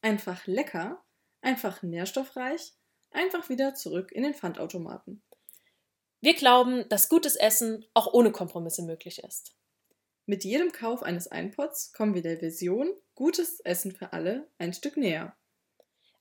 einfach 0.02 0.46
lecker, 0.46 1.02
einfach 1.40 1.82
nährstoffreich 1.82 2.74
einfach 3.14 3.48
wieder 3.48 3.74
zurück 3.74 4.12
in 4.12 4.22
den 4.22 4.34
Pfandautomaten. 4.34 5.22
Wir 6.20 6.34
glauben, 6.34 6.88
dass 6.88 7.08
gutes 7.08 7.36
Essen 7.36 7.84
auch 7.94 8.12
ohne 8.12 8.32
Kompromisse 8.32 8.82
möglich 8.82 9.22
ist. 9.22 9.54
Mit 10.24 10.44
jedem 10.44 10.70
Kauf 10.72 11.02
eines 11.02 11.26
Einpots 11.28 11.92
kommen 11.92 12.14
wir 12.14 12.22
der 12.22 12.40
Vision 12.40 12.88
gutes 13.14 13.60
Essen 13.60 13.92
für 13.92 14.12
alle 14.12 14.48
ein 14.58 14.72
Stück 14.72 14.96
näher. 14.96 15.36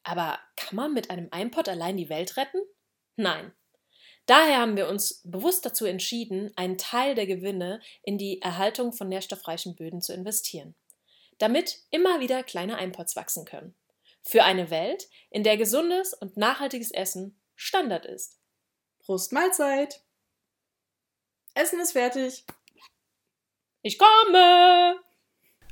Aber 0.03 0.39
kann 0.55 0.75
man 0.75 0.93
mit 0.93 1.11
einem 1.11 1.27
Einpot 1.31 1.69
allein 1.69 1.97
die 1.97 2.09
Welt 2.09 2.35
retten? 2.35 2.61
Nein. 3.15 3.53
Daher 4.25 4.59
haben 4.59 4.77
wir 4.77 4.87
uns 4.87 5.21
bewusst 5.23 5.65
dazu 5.65 5.85
entschieden, 5.85 6.51
einen 6.55 6.77
Teil 6.77 7.15
der 7.15 7.27
Gewinne 7.27 7.81
in 8.03 8.17
die 8.17 8.41
Erhaltung 8.41 8.93
von 8.93 9.09
nährstoffreichen 9.09 9.75
Böden 9.75 10.01
zu 10.01 10.13
investieren, 10.13 10.75
damit 11.37 11.79
immer 11.89 12.19
wieder 12.19 12.43
kleine 12.43 12.77
Einpots 12.77 13.15
wachsen 13.15 13.45
können. 13.45 13.75
Für 14.21 14.43
eine 14.43 14.69
Welt, 14.69 15.09
in 15.31 15.43
der 15.43 15.57
gesundes 15.57 16.13
und 16.13 16.37
nachhaltiges 16.37 16.91
Essen 16.91 17.41
Standard 17.55 18.05
ist. 18.05 18.39
Prost 18.99 19.33
Mahlzeit! 19.33 20.03
Essen 21.53 21.79
ist 21.79 21.93
fertig. 21.93 22.45
Ich 23.81 23.97
komme! 23.97 24.95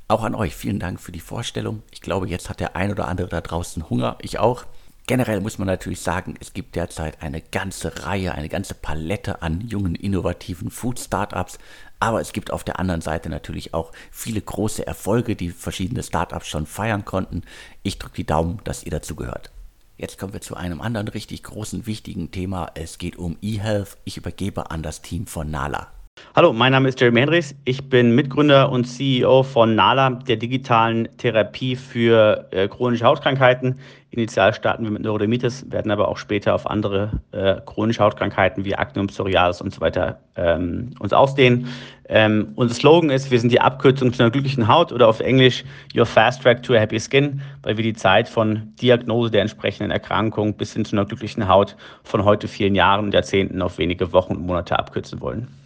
Auch 0.08 0.24
an 0.24 0.34
euch 0.34 0.56
vielen 0.56 0.80
Dank 0.80 1.00
für 1.00 1.12
die 1.12 1.20
Vorstellung. 1.20 1.84
Ich 1.92 2.00
glaube, 2.00 2.28
jetzt 2.28 2.48
hat 2.50 2.58
der 2.58 2.74
ein 2.74 2.90
oder 2.90 3.06
andere 3.06 3.28
da 3.28 3.40
draußen 3.40 3.88
Hunger. 3.88 4.18
Ich 4.20 4.40
auch. 4.40 4.64
Generell 5.10 5.40
muss 5.40 5.58
man 5.58 5.66
natürlich 5.66 6.02
sagen, 6.02 6.36
es 6.38 6.52
gibt 6.52 6.76
derzeit 6.76 7.20
eine 7.20 7.40
ganze 7.40 8.06
Reihe, 8.06 8.32
eine 8.32 8.48
ganze 8.48 8.74
Palette 8.74 9.42
an 9.42 9.60
jungen, 9.60 9.96
innovativen 9.96 10.70
Food-Startups. 10.70 11.58
Aber 11.98 12.20
es 12.20 12.32
gibt 12.32 12.52
auf 12.52 12.62
der 12.62 12.78
anderen 12.78 13.00
Seite 13.00 13.28
natürlich 13.28 13.74
auch 13.74 13.90
viele 14.12 14.40
große 14.40 14.86
Erfolge, 14.86 15.34
die 15.34 15.50
verschiedene 15.50 16.04
Startups 16.04 16.46
schon 16.46 16.64
feiern 16.64 17.04
konnten. 17.04 17.42
Ich 17.82 17.98
drücke 17.98 18.14
die 18.14 18.24
Daumen, 18.24 18.60
dass 18.62 18.84
ihr 18.84 18.92
dazu 18.92 19.16
gehört. 19.16 19.50
Jetzt 19.96 20.16
kommen 20.16 20.32
wir 20.32 20.42
zu 20.42 20.54
einem 20.54 20.80
anderen 20.80 21.08
richtig 21.08 21.42
großen, 21.42 21.86
wichtigen 21.86 22.30
Thema. 22.30 22.70
Es 22.76 22.98
geht 22.98 23.16
um 23.16 23.36
eHealth. 23.42 23.96
Ich 24.04 24.16
übergebe 24.16 24.70
an 24.70 24.84
das 24.84 25.02
Team 25.02 25.26
von 25.26 25.50
Nala. 25.50 25.88
Hallo, 26.36 26.52
mein 26.52 26.70
Name 26.70 26.88
ist 26.88 27.00
Jeremy 27.00 27.20
Hendricks. 27.20 27.56
Ich 27.64 27.88
bin 27.88 28.14
Mitgründer 28.14 28.70
und 28.70 28.84
CEO 28.84 29.42
von 29.42 29.74
NALA, 29.74 30.10
der 30.10 30.36
digitalen 30.36 31.08
Therapie 31.16 31.74
für 31.74 32.46
äh, 32.52 32.68
chronische 32.68 33.04
Hautkrankheiten. 33.04 33.80
Initial 34.12 34.54
starten 34.54 34.84
wir 34.84 34.92
mit 34.92 35.02
Neurodermitis, 35.02 35.70
werden 35.70 35.90
aber 35.90 36.06
auch 36.06 36.16
später 36.16 36.54
auf 36.54 36.70
andere 36.70 37.20
äh, 37.32 37.56
chronische 37.66 38.02
Hautkrankheiten 38.02 38.64
wie 38.64 38.76
Acne 38.76 39.02
und 39.02 39.08
Psoriasis 39.08 39.60
und 39.60 39.74
so 39.74 39.80
weiter 39.80 40.20
ähm, 40.36 40.90
uns 41.00 41.12
ausdehnen. 41.12 41.66
Ähm, 42.08 42.52
unser 42.54 42.74
Slogan 42.74 43.10
ist, 43.10 43.32
wir 43.32 43.40
sind 43.40 43.50
die 43.50 43.60
Abkürzung 43.60 44.12
zu 44.12 44.22
einer 44.22 44.30
glücklichen 44.30 44.68
Haut 44.68 44.92
oder 44.92 45.08
auf 45.08 45.18
Englisch 45.18 45.64
Your 45.96 46.06
Fast 46.06 46.42
Track 46.42 46.62
to 46.62 46.74
a 46.74 46.78
Happy 46.78 47.00
Skin, 47.00 47.40
weil 47.62 47.76
wir 47.76 47.84
die 47.84 47.94
Zeit 47.94 48.28
von 48.28 48.72
Diagnose 48.80 49.32
der 49.32 49.42
entsprechenden 49.42 49.90
Erkrankung 49.90 50.54
bis 50.54 50.72
hin 50.72 50.84
zu 50.84 50.94
einer 50.94 51.06
glücklichen 51.06 51.48
Haut 51.48 51.76
von 52.04 52.24
heute 52.24 52.46
vielen 52.46 52.76
Jahren 52.76 53.06
und 53.06 53.14
Jahrzehnten 53.14 53.60
auf 53.62 53.78
wenige 53.78 54.12
Wochen 54.12 54.36
und 54.36 54.46
Monate 54.46 54.78
abkürzen 54.78 55.20
wollen. 55.20 55.59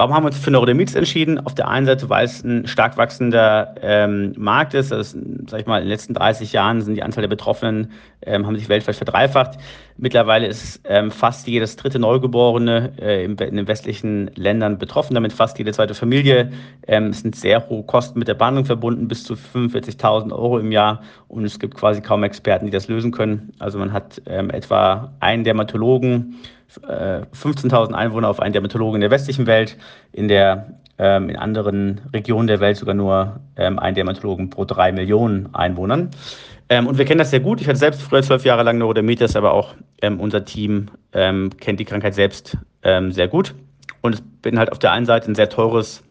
Warum 0.00 0.14
haben 0.14 0.22
wir 0.22 0.28
uns 0.28 0.38
für 0.38 0.50
Neurodermitis 0.50 0.94
entschieden? 0.94 1.38
Auf 1.44 1.54
der 1.54 1.68
einen 1.68 1.84
Seite, 1.84 2.08
weil 2.08 2.24
es 2.24 2.42
ein 2.42 2.66
stark 2.66 2.96
wachsender 2.96 3.74
ähm, 3.82 4.32
Markt 4.34 4.72
ist. 4.72 4.92
Das, 4.92 5.14
sag 5.46 5.60
ich 5.60 5.66
mal, 5.66 5.76
in 5.76 5.84
den 5.84 5.90
letzten 5.90 6.14
30 6.14 6.54
Jahren 6.54 6.80
sind 6.80 6.94
die 6.94 7.02
Anzahl 7.02 7.20
der 7.20 7.28
Betroffenen 7.28 7.90
ähm, 8.22 8.46
haben 8.46 8.56
sich 8.56 8.70
weltweit 8.70 8.96
verdreifacht. 8.96 9.58
Mittlerweile 9.98 10.46
ist 10.46 10.80
ähm, 10.84 11.10
fast 11.10 11.46
jedes 11.46 11.76
dritte 11.76 11.98
Neugeborene 11.98 12.92
äh, 12.98 13.24
in, 13.24 13.36
in, 13.36 13.56
den 13.56 13.68
westlichen 13.68 14.30
Ländern 14.36 14.78
betroffen, 14.78 15.12
damit 15.12 15.34
fast 15.34 15.58
jede 15.58 15.72
zweite 15.72 15.94
Familie. 15.94 16.50
Ähm, 16.86 17.08
es 17.08 17.20
sind 17.20 17.36
sehr 17.36 17.68
hohe 17.68 17.82
Kosten 17.82 18.18
mit 18.18 18.28
der 18.28 18.34
Behandlung 18.34 18.64
verbunden, 18.64 19.06
bis 19.06 19.24
zu 19.24 19.34
45.000 19.34 20.32
Euro 20.32 20.58
im 20.58 20.72
Jahr. 20.72 21.02
Und 21.28 21.44
es 21.44 21.58
gibt 21.58 21.74
quasi 21.74 22.00
kaum 22.00 22.24
Experten, 22.24 22.64
die 22.64 22.72
das 22.72 22.88
lösen 22.88 23.10
können. 23.10 23.52
Also 23.58 23.78
man 23.78 23.92
hat 23.92 24.22
ähm, 24.24 24.48
etwa 24.48 25.12
einen 25.20 25.44
Dermatologen, 25.44 26.36
15.000 26.78 27.90
äh, 27.90 27.94
Einwohner 27.94 28.28
auf 28.28 28.40
einen 28.40 28.52
Dermatologen 28.52 28.96
in 28.96 29.00
der 29.00 29.10
westlichen 29.10 29.46
Welt, 29.46 29.76
in 30.12 30.28
der 30.28 30.78
ähm, 30.98 31.30
in 31.30 31.36
anderen 31.36 32.00
Regionen 32.12 32.46
der 32.46 32.60
Welt 32.60 32.76
sogar 32.76 32.94
nur 32.94 33.40
ähm, 33.56 33.78
einen 33.78 33.94
Dermatologen 33.94 34.50
pro 34.50 34.64
drei 34.64 34.92
Millionen 34.92 35.54
Einwohnern. 35.54 36.10
Ähm, 36.68 36.86
und 36.86 36.98
wir 36.98 37.04
kennen 37.04 37.18
das 37.18 37.30
sehr 37.30 37.40
gut. 37.40 37.60
Ich 37.60 37.66
hatte 37.66 37.78
selbst 37.78 38.02
früher 38.02 38.22
zwölf 38.22 38.44
Jahre 38.44 38.62
lang 38.62 38.78
Neurodermitis, 38.78 39.34
aber 39.34 39.52
auch 39.52 39.74
ähm, 40.02 40.20
unser 40.20 40.44
Team 40.44 40.88
ähm, 41.12 41.50
kennt 41.58 41.80
die 41.80 41.84
Krankheit 41.84 42.14
selbst 42.14 42.56
ähm, 42.82 43.12
sehr 43.12 43.28
gut. 43.28 43.54
Und 44.02 44.14
es 44.14 44.22
bin 44.42 44.58
halt 44.58 44.70
auf 44.70 44.78
der 44.78 44.92
einen 44.92 45.06
Seite 45.06 45.30
ein 45.30 45.34
sehr 45.34 45.48
teures 45.48 46.02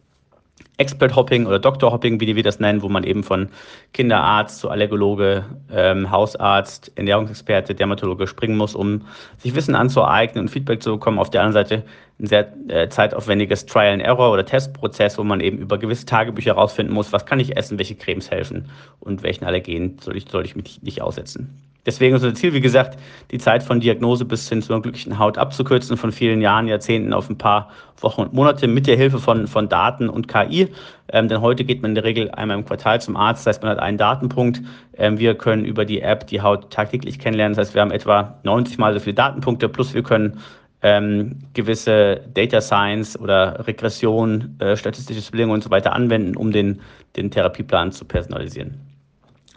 Expert-Hopping 0.79 1.45
oder 1.45 1.59
Doktor-Hopping, 1.59 2.19
wie 2.19 2.35
wir 2.35 2.43
das 2.43 2.59
nennen, 2.59 2.81
wo 2.81 2.89
man 2.89 3.03
eben 3.03 3.23
von 3.23 3.49
Kinderarzt 3.93 4.59
zu 4.59 4.69
Allergologe, 4.69 5.45
ähm, 5.71 6.09
Hausarzt, 6.09 6.91
Ernährungsexperte, 6.95 7.75
Dermatologe 7.75 8.27
springen 8.27 8.57
muss, 8.57 8.75
um 8.75 9.01
sich 9.37 9.53
Wissen 9.55 9.75
anzueignen 9.75 10.45
und 10.45 10.49
Feedback 10.49 10.81
zu 10.81 10.93
bekommen. 10.93 11.19
Auf 11.19 11.29
der 11.29 11.41
anderen 11.43 11.65
Seite 11.65 11.83
ein 12.19 12.27
sehr 12.27 12.53
äh, 12.69 12.89
zeitaufwendiges 12.89 13.65
Trial-and-Error 13.65 14.31
oder 14.31 14.45
Testprozess, 14.45 15.17
wo 15.17 15.23
man 15.23 15.41
eben 15.41 15.57
über 15.57 15.77
gewisse 15.77 16.05
Tagebücher 16.05 16.55
herausfinden 16.55 16.93
muss, 16.93 17.13
was 17.13 17.25
kann 17.25 17.39
ich 17.39 17.57
essen, 17.57 17.77
welche 17.77 17.95
Cremes 17.95 18.31
helfen 18.31 18.69
und 18.99 19.21
welchen 19.23 19.45
Allergen 19.45 19.97
soll 20.01 20.17
ich, 20.17 20.29
soll 20.29 20.45
ich 20.45 20.55
mich 20.55 20.81
nicht 20.81 21.01
aussetzen. 21.01 21.68
Deswegen 21.89 22.15
ist 22.15 22.23
unser 22.23 22.35
Ziel, 22.35 22.53
wie 22.53 22.61
gesagt, 22.61 22.99
die 23.31 23.39
Zeit 23.39 23.63
von 23.63 23.79
Diagnose 23.79 24.23
bis 24.23 24.47
hin 24.47 24.61
zu 24.61 24.71
einer 24.71 24.83
glücklichen 24.83 25.17
Haut 25.17 25.39
abzukürzen, 25.39 25.97
von 25.97 26.11
vielen 26.11 26.39
Jahren, 26.39 26.67
Jahrzehnten 26.67 27.13
auf 27.13 27.31
ein 27.31 27.37
paar 27.39 27.71
Wochen 27.99 28.21
und 28.21 28.31
Monate 28.31 28.67
mit 28.67 28.85
der 28.85 28.95
Hilfe 28.95 29.17
von, 29.17 29.47
von 29.47 29.69
Daten 29.69 30.07
und 30.07 30.27
KI. 30.27 30.67
Ähm, 31.11 31.27
denn 31.27 31.41
heute 31.41 31.63
geht 31.63 31.81
man 31.81 31.91
in 31.91 31.95
der 31.95 32.03
Regel 32.03 32.29
einmal 32.29 32.59
im 32.59 32.65
Quartal 32.65 33.01
zum 33.01 33.15
Arzt, 33.15 33.47
das 33.47 33.55
heißt, 33.55 33.63
man 33.63 33.71
hat 33.71 33.79
einen 33.79 33.97
Datenpunkt. 33.97 34.61
Ähm, 34.97 35.17
wir 35.17 35.33
können 35.33 35.65
über 35.65 35.83
die 35.83 36.01
App 36.01 36.27
die 36.27 36.41
Haut 36.41 36.69
tagtäglich 36.69 37.17
kennenlernen, 37.17 37.55
das 37.55 37.69
heißt, 37.69 37.73
wir 37.73 37.81
haben 37.81 37.91
etwa 37.91 38.37
90 38.43 38.77
mal 38.77 38.93
so 38.93 38.99
viele 38.99 39.15
Datenpunkte, 39.15 39.67
plus 39.67 39.95
wir 39.95 40.03
können 40.03 40.39
ähm, 40.83 41.39
gewisse 41.55 42.21
Data 42.35 42.61
Science 42.61 43.19
oder 43.19 43.65
Regression, 43.65 44.57
äh, 44.59 44.77
statistische 44.77 45.31
Bedingungen 45.31 45.55
und 45.55 45.63
so 45.63 45.71
weiter 45.71 45.93
anwenden, 45.93 46.37
um 46.37 46.51
den, 46.51 46.81
den 47.15 47.31
Therapieplan 47.31 47.91
zu 47.91 48.05
personalisieren. 48.05 48.79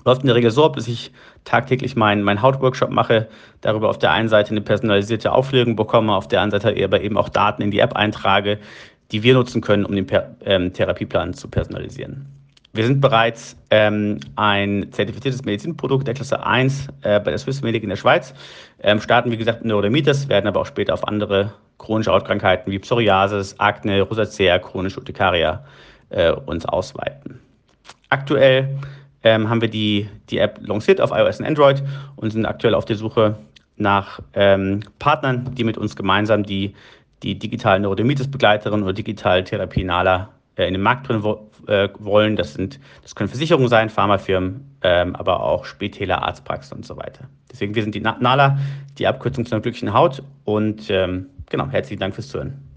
Läuft 0.05 0.23
in 0.23 0.27
der 0.27 0.37
Regel 0.37 0.51
so 0.51 0.65
ab, 0.65 0.77
dass 0.77 0.89
ich 0.89 1.13
tagtäglich 1.45 1.97
meinen 1.97 2.23
mein 2.23 2.43
Hautworkshop 2.43 2.91
mache, 2.91 3.29
darüber 3.61 3.89
auf 3.89 3.99
der 3.99 4.13
einen 4.13 4.29
Seite 4.29 4.51
eine 4.51 4.61
personalisierte 4.61 5.33
Aufklärung 5.33 5.77
bekomme, 5.77 6.15
auf 6.15 6.29
der 6.29 6.41
anderen 6.41 6.63
Seite 6.63 6.85
aber 6.85 7.01
eben 7.01 7.17
auch 7.17 7.29
Daten 7.29 7.63
in 7.63 7.71
die 7.71 7.79
App 7.79 7.95
eintrage, 7.95 8.59
die 9.13 9.23
wir 9.23 9.35
nutzen 9.35 9.61
können, 9.61 9.85
um 9.85 9.95
den 9.95 10.07
per 10.07 10.35
ähm, 10.45 10.73
Therapieplan 10.73 11.35
zu 11.35 11.49
personalisieren. 11.49 12.27
Wir 12.75 12.87
sind 12.87 13.03
bereits 13.03 13.55
ähm, 13.71 14.19
ein 14.37 14.91
zertifiziertes 14.93 15.45
Medizinprodukt 15.45 16.07
der 16.07 16.15
Klasse 16.15 16.45
1 16.45 16.89
äh, 17.03 17.21
bei 17.21 17.31
der 17.31 17.39
Swiss 17.39 17.61
Medic 17.61 17.83
in 17.83 17.91
der 17.91 17.97
Schweiz. 17.97 18.33
Ähm, 18.83 18.99
starten, 18.99 19.31
wie 19.31 19.37
gesagt, 19.37 19.61
mit 19.61 19.69
Neurodermitis, 19.69 20.31
werden 20.31 20.47
aber 20.47 20.61
auch 20.61 20.67
später 20.67 20.95
auf 20.95 21.07
andere 21.07 21.53
chronische 21.77 22.13
Hautkrankheiten 22.13 22.73
wie 22.73 22.79
Psoriasis, 22.79 23.57
Akne, 23.59 24.01
Rosacea, 24.01 24.59
chronische 24.59 25.01
Urtikaria 25.01 25.63
äh, 26.09 26.33
uns 26.33 26.65
ausweiten. 26.65 27.41
Aktuell 28.09 28.79
ähm, 29.23 29.49
haben 29.49 29.61
wir 29.61 29.69
die, 29.69 30.09
die 30.31 30.39
App 30.39 30.59
lanciert 30.63 31.01
auf 31.01 31.11
iOS 31.13 31.41
und 31.41 31.47
Android 31.47 31.83
und 32.17 32.31
sind 32.31 32.47
aktuell 32.47 32.75
auf 32.75 32.85
der 32.85 32.97
Suche 32.97 33.37
nach 33.77 34.21
ähm, 34.35 34.81
Partnern, 34.99 35.55
die 35.55 35.65
mit 35.65 35.79
uns 35.79 35.97
gemeinsam 35.97 36.43
die, 36.43 36.75
die 37.23 37.39
digitalen 37.39 37.83
Neurodermitis-Begleiterin 37.83 38.83
oder 38.83 38.93
digital 38.93 39.45
Therapienaler 39.45 40.29
äh, 40.57 40.67
in 40.67 40.75
den 40.75 40.83
Markt 40.83 41.07
bringen 41.07 41.23
wo, 41.23 41.51
äh, 41.67 41.89
wollen. 41.99 42.37
Das, 42.37 42.55
sind, 42.55 42.81
das 43.03 43.15
können 43.15 43.29
Versicherungen 43.29 43.69
sein, 43.69 43.89
Pharmafirmen, 43.89 44.77
ähm, 44.83 45.17
aber 45.17 45.43
auch 45.43 45.65
Spitäler, 45.65 46.23
Arztpraxen 46.23 46.77
und 46.77 46.87
so 46.87 46.97
weiter. 46.97 47.29
Deswegen, 47.51 47.75
wir 47.75 47.83
sind 47.83 47.95
die 47.95 48.01
NALA, 48.01 48.59
die 48.99 49.07
Abkürzung 49.07 49.47
zu 49.47 49.55
einer 49.55 49.63
glücklichen 49.63 49.93
Haut. 49.93 50.23
Und 50.45 50.91
ähm, 50.91 51.27
genau, 51.49 51.69
herzlichen 51.69 52.01
Dank 52.01 52.15
fürs 52.15 52.29
Zuhören. 52.29 52.72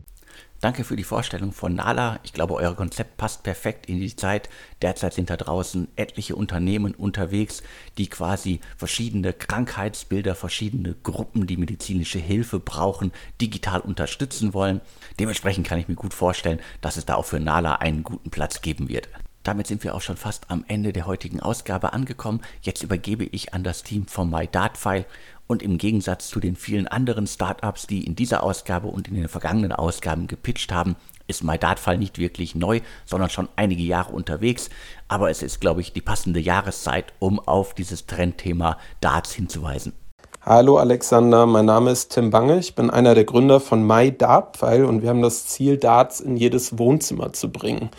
Danke 0.62 0.84
für 0.84 0.96
die 0.96 1.04
Vorstellung 1.04 1.52
von 1.52 1.76
Nala. 1.76 2.20
Ich 2.24 2.34
glaube, 2.34 2.56
euer 2.56 2.76
Konzept 2.76 3.18
passt 3.18 3.44
perfekt 3.44 3.88
in 3.88 4.00
die 4.00 4.16
Zeit. 4.16 4.50
Derzeit 4.82 5.14
sind 5.14 5.30
da 5.30 5.38
draußen 5.38 5.90
etliche 5.96 6.36
Unternehmen 6.36 6.96
unterwegs, 6.96 7.62
die 7.98 8.08
quasi 8.08 8.62
verschiedene 8.78 9.34
Krankheitsbilder, 9.34 10.34
verschiedene 10.34 10.96
Gruppen, 11.04 11.46
die 11.46 11.58
medizinische 11.58 12.20
Hilfe 12.20 12.60
brauchen, 12.60 13.12
digital 13.42 13.82
unterstützen 13.82 14.54
wollen. 14.54 14.82
Dementsprechend 15.20 15.68
kann 15.68 15.80
ich 15.80 15.88
mir 15.88 15.96
gut 15.96 16.14
vorstellen, 16.14 16.60
dass 16.82 16.98
es 16.98 17.06
da 17.06 17.16
auch 17.16 17.26
für 17.26 17.40
Nala 17.40 17.76
einen 17.76 18.04
guten 18.04 18.32
Platz 18.32 18.62
geben 18.62 18.90
wird. 18.90 19.10
Damit 19.46 19.68
sind 19.68 19.84
wir 19.84 19.94
auch 19.94 20.02
schon 20.02 20.18
fast 20.18 20.50
am 20.50 20.66
Ende 20.68 20.92
der 20.92 21.06
heutigen 21.06 21.40
Ausgabe 21.40 21.94
angekommen. 21.94 22.42
Jetzt 22.64 22.82
übergebe 22.82 23.26
ich 23.26 23.54
an 23.54 23.64
das 23.64 23.84
Team 23.84 24.08
von 24.08 24.28
MyDartFile 24.28 25.06
und 25.46 25.62
im 25.62 25.78
Gegensatz 25.78 26.30
zu 26.30 26.40
den 26.40 26.56
vielen 26.56 26.88
anderen 26.88 27.28
Startups, 27.28 27.86
die 27.86 28.04
in 28.04 28.16
dieser 28.16 28.42
Ausgabe 28.42 28.88
und 28.88 29.08
in 29.08 29.14
den 29.14 29.28
vergangenen 29.28 29.72
Ausgaben 29.72 30.26
gepitcht 30.26 30.74
haben, 30.74 30.96
ist 31.28 31.44
MyDartFile 31.44 32.00
nicht 32.00 32.18
wirklich 32.18 32.56
neu, 32.56 32.82
sondern 33.06 33.30
schon 33.30 33.48
einige 33.56 33.84
Jahre 33.84 34.14
unterwegs. 34.14 34.72
Aber 35.08 35.30
es 35.30 35.44
ist, 35.44 35.62
glaube 35.62 35.82
ich, 35.82 35.94
die 35.94 36.02
passende 36.02 36.40
Jahreszeit, 36.40 37.14
um 37.20 37.40
auf 37.40 37.76
dieses 37.76 38.08
Trendthema 38.08 38.80
Darts 39.00 39.32
hinzuweisen. 39.34 39.94
Hallo 40.42 40.78
Alexander, 40.78 41.46
mein 41.46 41.66
Name 41.66 41.92
ist 41.92 42.10
Tim 42.10 42.32
Bange. 42.32 42.60
Ich 42.60 42.76
bin 42.76 42.90
einer 42.90 43.14
der 43.16 43.26
Gründer 43.26 43.60
von 43.60 43.86
MyDartFile 43.86 44.88
und 44.88 45.04
wir 45.04 45.10
haben 45.10 45.24
das 45.24 45.48
Ziel, 45.48 45.78
Darts 45.78 46.20
in 46.20 46.36
jedes 46.36 46.80
Wohnzimmer 46.80 47.34
zu 47.34 47.52
bringen. 47.52 47.90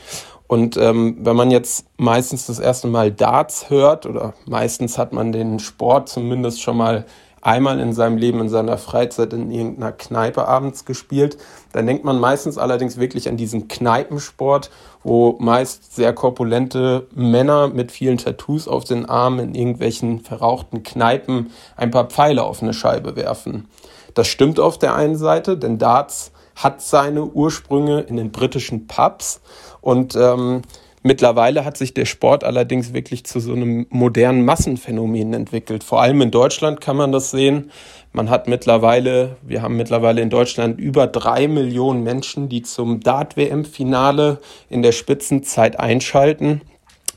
Und 0.49 0.77
ähm, 0.77 1.17
wenn 1.21 1.37
man 1.37 1.51
jetzt 1.51 1.87
meistens 1.97 2.47
das 2.47 2.59
erste 2.59 2.87
Mal 2.87 3.11
Darts 3.11 3.69
hört 3.71 4.07
oder 4.07 4.35
meistens 4.47 4.97
hat 4.99 5.13
man 5.13 5.33
den 5.33 5.59
Sport 5.59 6.09
zumindest 6.09 6.63
schon 6.63 6.77
mal 6.77 7.05
einmal 7.47 7.79
in 7.79 7.93
seinem 7.93 8.17
Leben, 8.17 8.41
in 8.41 8.49
seiner 8.49 8.77
Freizeit 8.77 9.33
in 9.33 9.53
irgendeiner 9.53 9.93
Kneipe 9.93 10.49
abends 10.49 10.85
gespielt, 10.85 11.39
dann 11.73 11.87
denkt 11.87 12.05
man 12.05 12.19
meistens 12.19 12.59
allerdings 12.59 12.97
wirklich 12.99 13.29
an 13.29 13.37
diesen 13.37 13.69
Kneipensport, 13.69 14.71
wo 15.05 15.37
meist 15.39 15.95
sehr 15.95 16.13
korpulente 16.13 17.07
Männer 17.15 17.69
mit 17.69 17.93
vielen 17.93 18.19
Tattoos 18.19 18.67
auf 18.67 18.83
den 18.83 19.07
Armen 19.07 19.39
in 19.39 19.55
irgendwelchen 19.55 20.21
verrauchten 20.21 20.83
Kneipen 20.83 21.53
ein 21.77 21.93
paar 21.93 22.07
Pfeile 22.07 22.43
auf 22.43 22.63
eine 22.63 22.75
Scheibe 22.75 23.15
werfen. 23.15 23.69
Das 24.15 24.27
stimmt 24.27 24.59
auf 24.59 24.79
der 24.79 24.97
einen 24.97 25.17
Seite, 25.17 25.57
denn 25.57 25.79
Darts 25.79 26.33
hat 26.57 26.81
seine 26.81 27.25
Ursprünge 27.27 28.01
in 28.01 28.17
den 28.17 28.33
britischen 28.33 28.87
Pubs 28.87 29.41
und 29.87 30.17
ähm, 30.17 30.63
Mittlerweile 31.03 31.65
hat 31.65 31.77
sich 31.77 31.95
der 31.95 32.05
Sport 32.05 32.43
allerdings 32.43 32.93
wirklich 32.93 33.23
zu 33.23 33.39
so 33.39 33.53
einem 33.53 33.87
modernen 33.91 34.45
Massenphänomen 34.45 35.35
entwickelt. 35.35 35.85
Vor 35.85 36.03
allem 36.03 36.21
in 36.21 36.33
Deutschland 36.33 36.81
kann 36.81 36.97
man 36.97 37.13
das 37.13 37.31
sehen. 37.31 37.71
Man 38.13 38.29
hat 38.29 38.49
mittlerweile, 38.49 39.37
wir 39.43 39.63
haben 39.63 39.77
mittlerweile 39.77 40.21
in 40.21 40.31
Deutschland 40.31 40.81
über 40.81 41.07
drei 41.07 41.47
Millionen 41.47 42.03
Menschen, 42.03 42.49
die 42.49 42.63
zum 42.63 42.99
Dart-WM-Finale 42.99 44.41
in 44.69 44.83
der 44.83 44.91
Spitzenzeit 44.91 45.79
einschalten. 45.79 46.63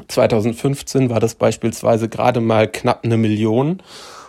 2015 0.08 1.10
war 1.10 1.20
das 1.20 1.34
beispielsweise 1.34 2.10
gerade 2.10 2.42
mal 2.42 2.68
knapp 2.68 3.04
eine 3.04 3.18
Million. 3.18 3.82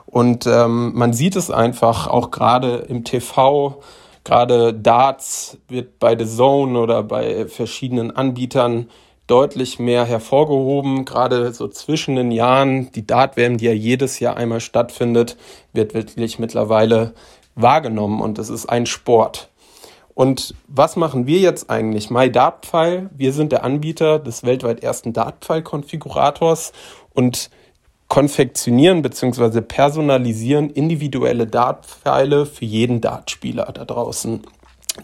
Und 0.06 0.46
ähm, 0.46 0.92
man 0.94 1.12
sieht 1.12 1.36
es 1.36 1.50
einfach 1.50 2.06
auch 2.06 2.30
gerade 2.30 2.86
im 2.88 3.04
TV, 3.04 3.82
gerade 4.30 4.72
Darts 4.72 5.58
wird 5.66 5.98
bei 5.98 6.16
The 6.16 6.24
Zone 6.24 6.78
oder 6.78 7.02
bei 7.02 7.48
verschiedenen 7.48 8.12
Anbietern 8.12 8.88
deutlich 9.26 9.80
mehr 9.80 10.04
hervorgehoben. 10.04 11.04
Gerade 11.04 11.52
so 11.52 11.66
zwischen 11.66 12.14
den 12.14 12.30
Jahren, 12.30 12.92
die 12.92 13.04
Dart-WM, 13.04 13.56
die 13.56 13.64
ja 13.64 13.72
jedes 13.72 14.20
Jahr 14.20 14.36
einmal 14.36 14.60
stattfindet, 14.60 15.36
wird 15.72 15.94
wirklich 15.94 16.38
mittlerweile 16.38 17.12
wahrgenommen 17.56 18.20
und 18.20 18.38
es 18.38 18.50
ist 18.50 18.66
ein 18.66 18.86
Sport. 18.86 19.48
Und 20.14 20.54
was 20.68 20.94
machen 20.94 21.26
wir 21.26 21.40
jetzt 21.40 21.68
eigentlich? 21.68 22.08
MyDartPfeil, 22.10 23.10
wir 23.12 23.32
sind 23.32 23.50
der 23.50 23.64
Anbieter 23.64 24.20
des 24.20 24.44
weltweit 24.44 24.84
ersten 24.84 25.12
Dartpfeil-Konfigurators 25.12 26.72
und 27.14 27.50
konfektionieren 28.10 29.02
bzw. 29.02 29.60
personalisieren 29.60 30.68
individuelle 30.68 31.46
Dartpfeile 31.46 32.44
für 32.44 32.64
jeden 32.64 33.00
Dartspieler 33.00 33.70
da 33.72 33.84
draußen. 33.84 34.42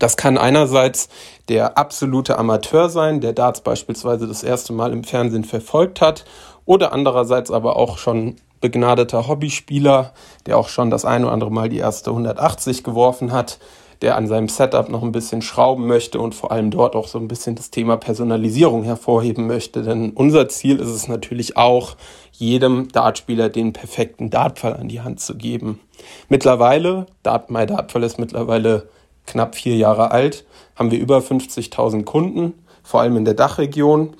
Das 0.01 0.17
kann 0.17 0.37
einerseits 0.37 1.09
der 1.49 1.79
absolute 1.79 2.37
Amateur 2.37 2.91
sein, 2.91 3.21
der 3.21 3.33
Darts 3.33 3.61
beispielsweise 3.61 4.27
das 4.27 4.43
erste 4.43 4.73
Mal 4.73 4.93
im 4.93 5.05
Fernsehen 5.05 5.45
verfolgt 5.45 6.01
hat, 6.01 6.25
oder 6.65 6.93
andererseits 6.93 7.53
aber 7.53 7.77
auch 7.77 7.97
schon 7.97 8.37
begnadeter 8.61 9.29
Hobbyspieler, 9.29 10.13
der 10.47 10.59
auch 10.59 10.69
schon 10.69 10.91
das 10.91 11.05
eine 11.05 11.27
oder 11.27 11.33
andere 11.35 11.53
Mal 11.53 11.69
die 11.69 11.79
erste 11.79 12.11
180 12.11 12.83
geworfen 12.83 13.31
hat, 13.31 13.61
der 14.03 14.17
an 14.17 14.27
seinem 14.27 14.49
Setup 14.49 14.89
noch 14.89 15.03
ein 15.03 15.13
bisschen 15.13 15.43
schrauben 15.43 15.87
möchte 15.87 16.21
und 16.21 16.35
vor 16.35 16.53
allem 16.53 16.71
dort 16.71 16.95
auch 16.95 17.09
so 17.09 17.19
ein 17.19 17.29
bisschen 17.29 17.55
das 17.55 17.71
Thema 17.71 17.97
Personalisierung 17.97 18.83
hervorheben 18.83 19.47
möchte. 19.47 19.83
Denn 19.83 20.11
unser 20.11 20.49
Ziel 20.49 20.81
ist 20.81 20.89
es 20.89 21.09
natürlich 21.09 21.57
auch, 21.57 21.97
jedem 22.39 22.89
Dartspieler 22.89 23.49
den 23.49 23.73
perfekten 23.73 24.31
Dartfall 24.31 24.75
an 24.75 24.89
die 24.89 25.01
Hand 25.01 25.21
zu 25.21 25.37
geben. 25.37 25.81
Mittlerweile, 26.29 27.07
Dart, 27.23 27.51
My 27.51 27.67
Dartfall 27.67 28.03
ist 28.03 28.19
mittlerweile 28.19 28.89
knapp 29.27 29.55
vier 29.55 29.77
Jahre 29.77 30.11
alt, 30.11 30.45
haben 30.77 30.91
wir 30.91 30.99
über 30.99 31.19
50.000 31.19 32.05
Kunden, 32.05 32.55
vor 32.83 33.01
allem 33.01 33.17
in 33.17 33.25
der 33.25 33.35
Dachregion. 33.35 34.15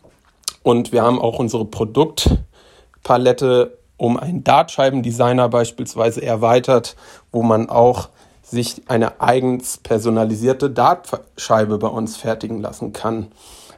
Und 0.63 0.93
wir 0.93 1.03
haben 1.03 1.21
auch 1.21 1.39
unsere 1.39 1.65
Produktpalette 1.65 3.79
um 3.97 4.17
einen 4.17 4.45
Dartscheibendesigner 4.45 5.49
beispielsweise 5.49 6.23
erweitert, 6.23 6.97
wo 7.31 7.43
man 7.43 7.69
auch 7.69 8.09
sich 8.43 8.83
eine 8.89 9.21
eigens 9.21 9.79
personalisierte 9.79 10.71
Dartscheibe 10.71 11.79
bei 11.79 11.89
uns 11.89 12.17
fertigen 12.17 12.61
lassen 12.61 12.93
kann. 12.93 13.29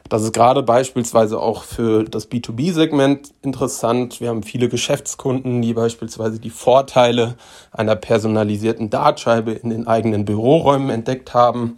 Das 0.09 0.23
ist 0.23 0.33
gerade 0.33 0.63
beispielsweise 0.63 1.39
auch 1.39 1.63
für 1.63 2.03
das 2.03 2.31
B2B-Segment 2.31 3.31
interessant. 3.43 4.19
Wir 4.19 4.29
haben 4.29 4.41
viele 4.41 4.67
Geschäftskunden, 4.67 5.61
die 5.61 5.73
beispielsweise 5.73 6.39
die 6.39 6.49
Vorteile 6.49 7.35
einer 7.71 7.95
personalisierten 7.95 8.89
Dartscheibe 8.89 9.51
in 9.51 9.69
den 9.69 9.85
eigenen 9.85 10.25
Büroräumen 10.25 10.89
entdeckt 10.89 11.35
haben, 11.35 11.77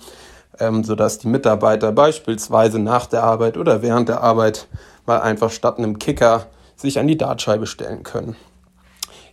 ähm, 0.60 0.86
sodass 0.86 1.20
die 1.20 1.28
Mitarbeiter 1.28 1.91
beispielsweise 1.91 2.80
nach 2.80 3.06
der 3.06 3.24
Arbeit 3.24 3.58
oder 3.58 3.82
während 3.82 4.08
der 4.08 4.22
Arbeit 4.22 4.67
mal 5.06 5.20
einfach 5.20 5.52
statt 5.52 5.78
einem 5.78 6.00
Kicker 6.00 6.48
sich 6.78 7.00
an 7.00 7.08
die 7.08 7.17
Dartscheibe 7.17 7.67
stellen 7.67 8.04
können. 8.04 8.38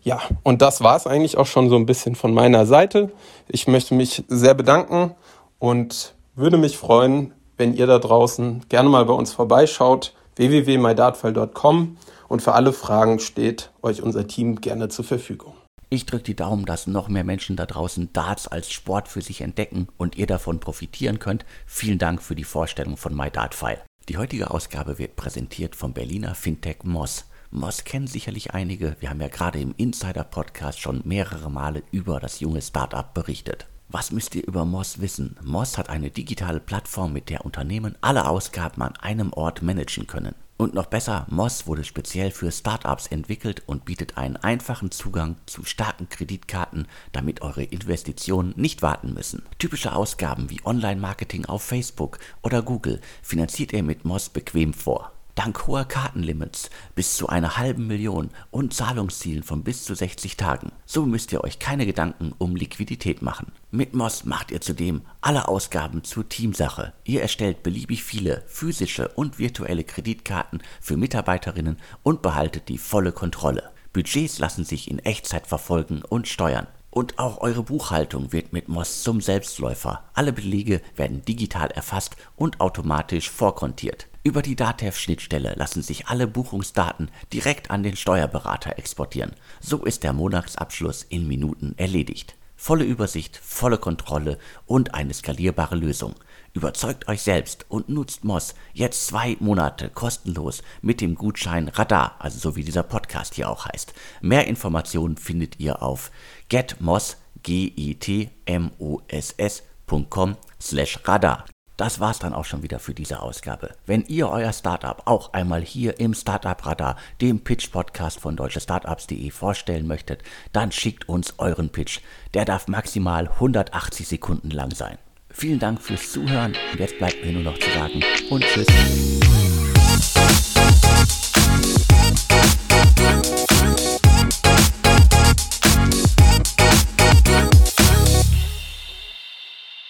Ja, 0.03 0.21
und 0.43 0.61
das 0.61 0.83
war 0.83 0.97
es 0.97 1.07
eigentlich 1.07 1.37
auch 1.39 1.47
schon 1.47 1.69
so 1.69 1.77
ein 1.77 1.87
bisschen 1.87 2.17
von 2.17 2.35
meiner 2.35 2.67
Seite. 2.67 3.13
Ich 3.47 3.69
möchte 3.69 3.95
mich 3.95 4.25
sehr 4.27 4.55
bedanken 4.55 5.15
und 5.61 6.15
würde 6.35 6.57
mich 6.57 6.77
freuen, 6.77 7.33
wenn 7.59 7.75
ihr 7.75 7.87
da 7.87 7.99
draußen 7.99 8.65
gerne 8.69 8.89
mal 8.89 9.05
bei 9.05 9.13
uns 9.13 9.33
vorbeischaut, 9.33 10.15
www.mydartfile.com 10.37 11.99
und 12.29 12.43
für 12.43 12.55
alle 12.55 12.73
Fragen 12.73 13.19
steht 13.19 13.71
euch 13.83 14.03
unser 14.03 14.27
Team 14.27 14.61
gerne 14.61 14.89
zur 14.89 15.05
Verfügung. 15.05 15.55
Ich 15.91 16.05
drücke 16.07 16.25
die 16.25 16.37
Daumen, 16.37 16.67
dass 16.67 16.87
noch 16.87 17.09
mehr 17.09 17.25
Menschen 17.25 17.57
da 17.57 17.65
draußen 17.65 18.13
Darts 18.13 18.47
als 18.47 18.71
Sport 18.71 19.09
für 19.09 19.23
sich 19.23 19.41
entdecken 19.41 19.89
und 19.97 20.17
ihr 20.17 20.27
davon 20.27 20.61
profitieren 20.61 21.19
könnt. 21.19 21.47
Vielen 21.67 21.99
Dank 21.99 22.23
für 22.23 22.35
die 22.35 22.45
Vorstellung 22.45 22.97
von 22.97 23.17
MyDartFile. 23.17 23.81
Die 24.09 24.19
heutige 24.19 24.51
Ausgabe 24.51 24.99
wird 24.99 25.17
präsentiert 25.17 25.75
vom 25.75 25.95
Berliner 25.95 26.35
Fintech 26.35 26.85
Moss. 26.85 27.25
Moss 27.51 27.85
kennen 27.85 28.07
sicherlich 28.07 28.53
einige. 28.53 28.97
Wir 29.01 29.09
haben 29.09 29.21
ja 29.21 29.29
gerade 29.29 29.61
im 29.61 29.75
Insider-Podcast 29.77 30.79
schon 30.79 31.01
mehrere 31.05 31.51
Male 31.51 31.83
über 31.91 32.21
das 32.21 32.41
junge 32.41 32.61
Startup 32.61 33.15
berichtet. 33.15 33.67
Was 33.91 34.13
müsst 34.13 34.35
ihr 34.35 34.47
über 34.47 34.67
Moss 34.67 35.01
wissen? 35.01 35.37
Moss 35.43 35.79
hat 35.79 35.89
eine 35.89 36.11
digitale 36.11 36.61
Plattform, 36.61 37.15
mit 37.15 37.31
der 37.31 37.47
Unternehmen 37.47 37.97
alle 38.03 38.29
Ausgaben 38.29 38.83
an 38.83 38.95
einem 38.97 39.33
Ort 39.33 39.63
managen 39.63 40.07
können. 40.07 40.35
Und 40.59 40.75
noch 40.75 40.87
besser, 40.87 41.27
Moss 41.31 41.67
wurde 41.67 41.85
speziell 41.85 42.31
für 42.31 42.53
Startups 42.53 43.07
entwickelt 43.07 43.63
und 43.65 43.87
bietet 43.87 44.19
einen 44.19 44.37
einfachen 44.37 44.91
Zugang 44.91 45.37
zu 45.47 45.65
starken 45.65 46.11
Kreditkarten, 46.11 46.87
damit 47.13 47.41
eure 47.41 47.63
Investitionen 47.63 48.53
nicht 48.57 48.83
warten 48.83 49.15
müssen. 49.15 49.43
Typische 49.59 49.95
Ausgaben 49.95 50.51
wie 50.51 50.61
Online-Marketing 50.67 51.47
auf 51.47 51.63
Facebook 51.63 52.19
oder 52.43 52.61
Google 52.61 53.01
finanziert 53.23 53.73
ihr 53.73 53.83
mit 53.83 54.05
Moss 54.05 54.29
bequem 54.29 54.75
vor. 54.75 55.13
Dank 55.39 55.69
hoher 55.69 55.85
Kartenlimits 55.85 56.69
bis 56.97 57.17
zu 57.17 57.29
einer 57.29 57.57
halben 57.57 57.87
Million 57.87 58.31
und 58.51 58.75
Zahlungszielen 58.75 59.45
von 59.45 59.63
bis 59.63 59.85
zu 59.85 59.95
60 59.95 60.37
Tagen. 60.37 60.73
So 60.85 61.07
müsst 61.07 61.33
ihr 61.33 61.45
euch 61.45 61.61
keine 61.61 61.87
Gedanken 61.87 62.35
um 62.39 62.57
Liquidität 62.57 63.23
machen. 63.23 63.53
Mit 63.71 63.95
Moss 63.95 64.25
macht 64.25 64.51
ihr 64.51 64.61
zudem 64.61 65.03
alle 65.21 65.47
Ausgaben 65.47 66.03
zur 66.03 66.29
Teamsache. 66.29 66.93
Ihr 67.05 67.23
erstellt 67.23 67.63
beliebig 67.63 68.03
viele 68.03 68.43
physische 68.49 69.11
und 69.11 69.39
virtuelle 69.39 69.85
Kreditkarten 69.85 70.61
für 70.81 70.97
Mitarbeiterinnen 70.97 71.77
und 72.03 72.21
behaltet 72.21 72.69
die 72.69 72.79
volle 72.79 73.13
Kontrolle. 73.13 73.71
Budgets 73.93 74.41
lassen 74.41 74.65
sich 74.65 74.91
in 74.91 74.99
Echtzeit 74.99 75.47
verfolgen 75.47 76.03
und 76.03 76.27
steuern. 76.27 76.67
Und 76.91 77.21
auch 77.21 77.43
eure 77.43 77.63
Buchhaltung 77.63 78.33
wird 78.33 78.53
mit 78.53 78.69
Moss 78.69 79.05
zum 79.05 79.21
Selbstläufer. 79.21 80.03
Alle 80.15 80.33
Belege 80.33 80.81
werden 80.97 81.25
digital 81.25 81.71
erfasst 81.71 82.17
und 82.35 82.61
automatisch 82.61 83.31
vorkontiert. 83.31 84.08
Über 84.25 84.43
die 84.43 84.57
DATEV-Schnittstelle 84.57 85.55
lassen 85.57 85.83
sich 85.83 86.09
alle 86.09 86.27
Buchungsdaten 86.27 87.11
direkt 87.33 87.71
an 87.71 87.83
den 87.83 87.97
Steuerberater 87.97 88.79
exportieren. 88.79 89.33
So 89.61 89.85
ist 89.85 90.03
der 90.03 90.13
Monatsabschluss 90.13 91.05
in 91.05 91.27
Minuten 91.29 91.75
erledigt. 91.77 92.35
Volle 92.57 92.85
Übersicht, 92.85 93.37
volle 93.37 93.79
Kontrolle 93.79 94.37
und 94.67 94.93
eine 94.93 95.15
skalierbare 95.15 95.77
Lösung. 95.77 96.17
Überzeugt 96.53 97.07
euch 97.07 97.23
selbst 97.23 97.67
und 97.69 97.89
nutzt 97.89 98.25
Moss 98.25 98.57
jetzt 98.75 99.07
zwei 99.07 99.37
Monate 99.39 99.91
kostenlos 99.91 100.63
mit 100.83 101.01
dem 101.01 101.15
Gutschein 101.15 101.69
Radar, 101.69 102.17
also 102.19 102.39
so 102.39 102.57
wie 102.57 102.65
dieser 102.65 102.83
Podcast 102.83 103.35
hier 103.35 103.49
auch 103.49 103.67
heißt. 103.67 103.95
Mehr 104.21 104.49
Informationen 104.49 105.17
findet 105.17 105.61
ihr 105.61 105.83
auf 105.83 106.11
getmoss, 106.49 107.19
g 107.45 107.73
i 107.77 107.95
t 107.95 108.31
m 108.45 108.73
o 108.79 109.01
s 109.07 109.33
s.com 109.37 110.37
slash 110.61 110.99
radar. 111.05 111.45
Das 111.79 112.01
war's 112.01 112.19
dann 112.19 112.35
auch 112.35 112.45
schon 112.45 112.65
wieder 112.65 112.81
für 112.81 112.93
diese 112.93 113.23
Ausgabe. 113.23 113.71
Wenn 113.87 114.05
ihr 114.07 114.29
euer 114.29 114.53
Startup 114.53 115.01
auch 115.05 115.33
einmal 115.33 115.63
hier 115.63 116.01
im 116.01 116.13
Startup 116.13 116.67
Radar, 116.67 116.97
dem 117.21 117.45
Pitch 117.45 117.71
Podcast 117.71 118.19
von 118.19 118.35
deutschestartups.de 118.35 119.31
vorstellen 119.31 119.87
möchtet, 119.87 120.25
dann 120.53 120.73
schickt 120.73 121.09
uns 121.09 121.39
euren 121.39 121.71
Pitch. 121.71 122.01
Der 122.35 122.45
darf 122.45 122.67
maximal 122.67 123.29
180 123.29 124.09
Sekunden 124.09 124.51
lang 124.51 124.73
sein. 124.73 124.99
Vielen 125.31 125.61
Dank 125.61 125.81
fürs 125.81 126.11
Zuhören 126.11 126.57
und 126.73 126.81
jetzt 126.81 126.99
bleibt 126.99 127.25
mir 127.25 127.31
nur 127.33 127.45
noch 127.45 127.59
zu 127.59 127.71
sagen 127.71 128.03
und 128.29 128.43
tschüss. 128.43 128.67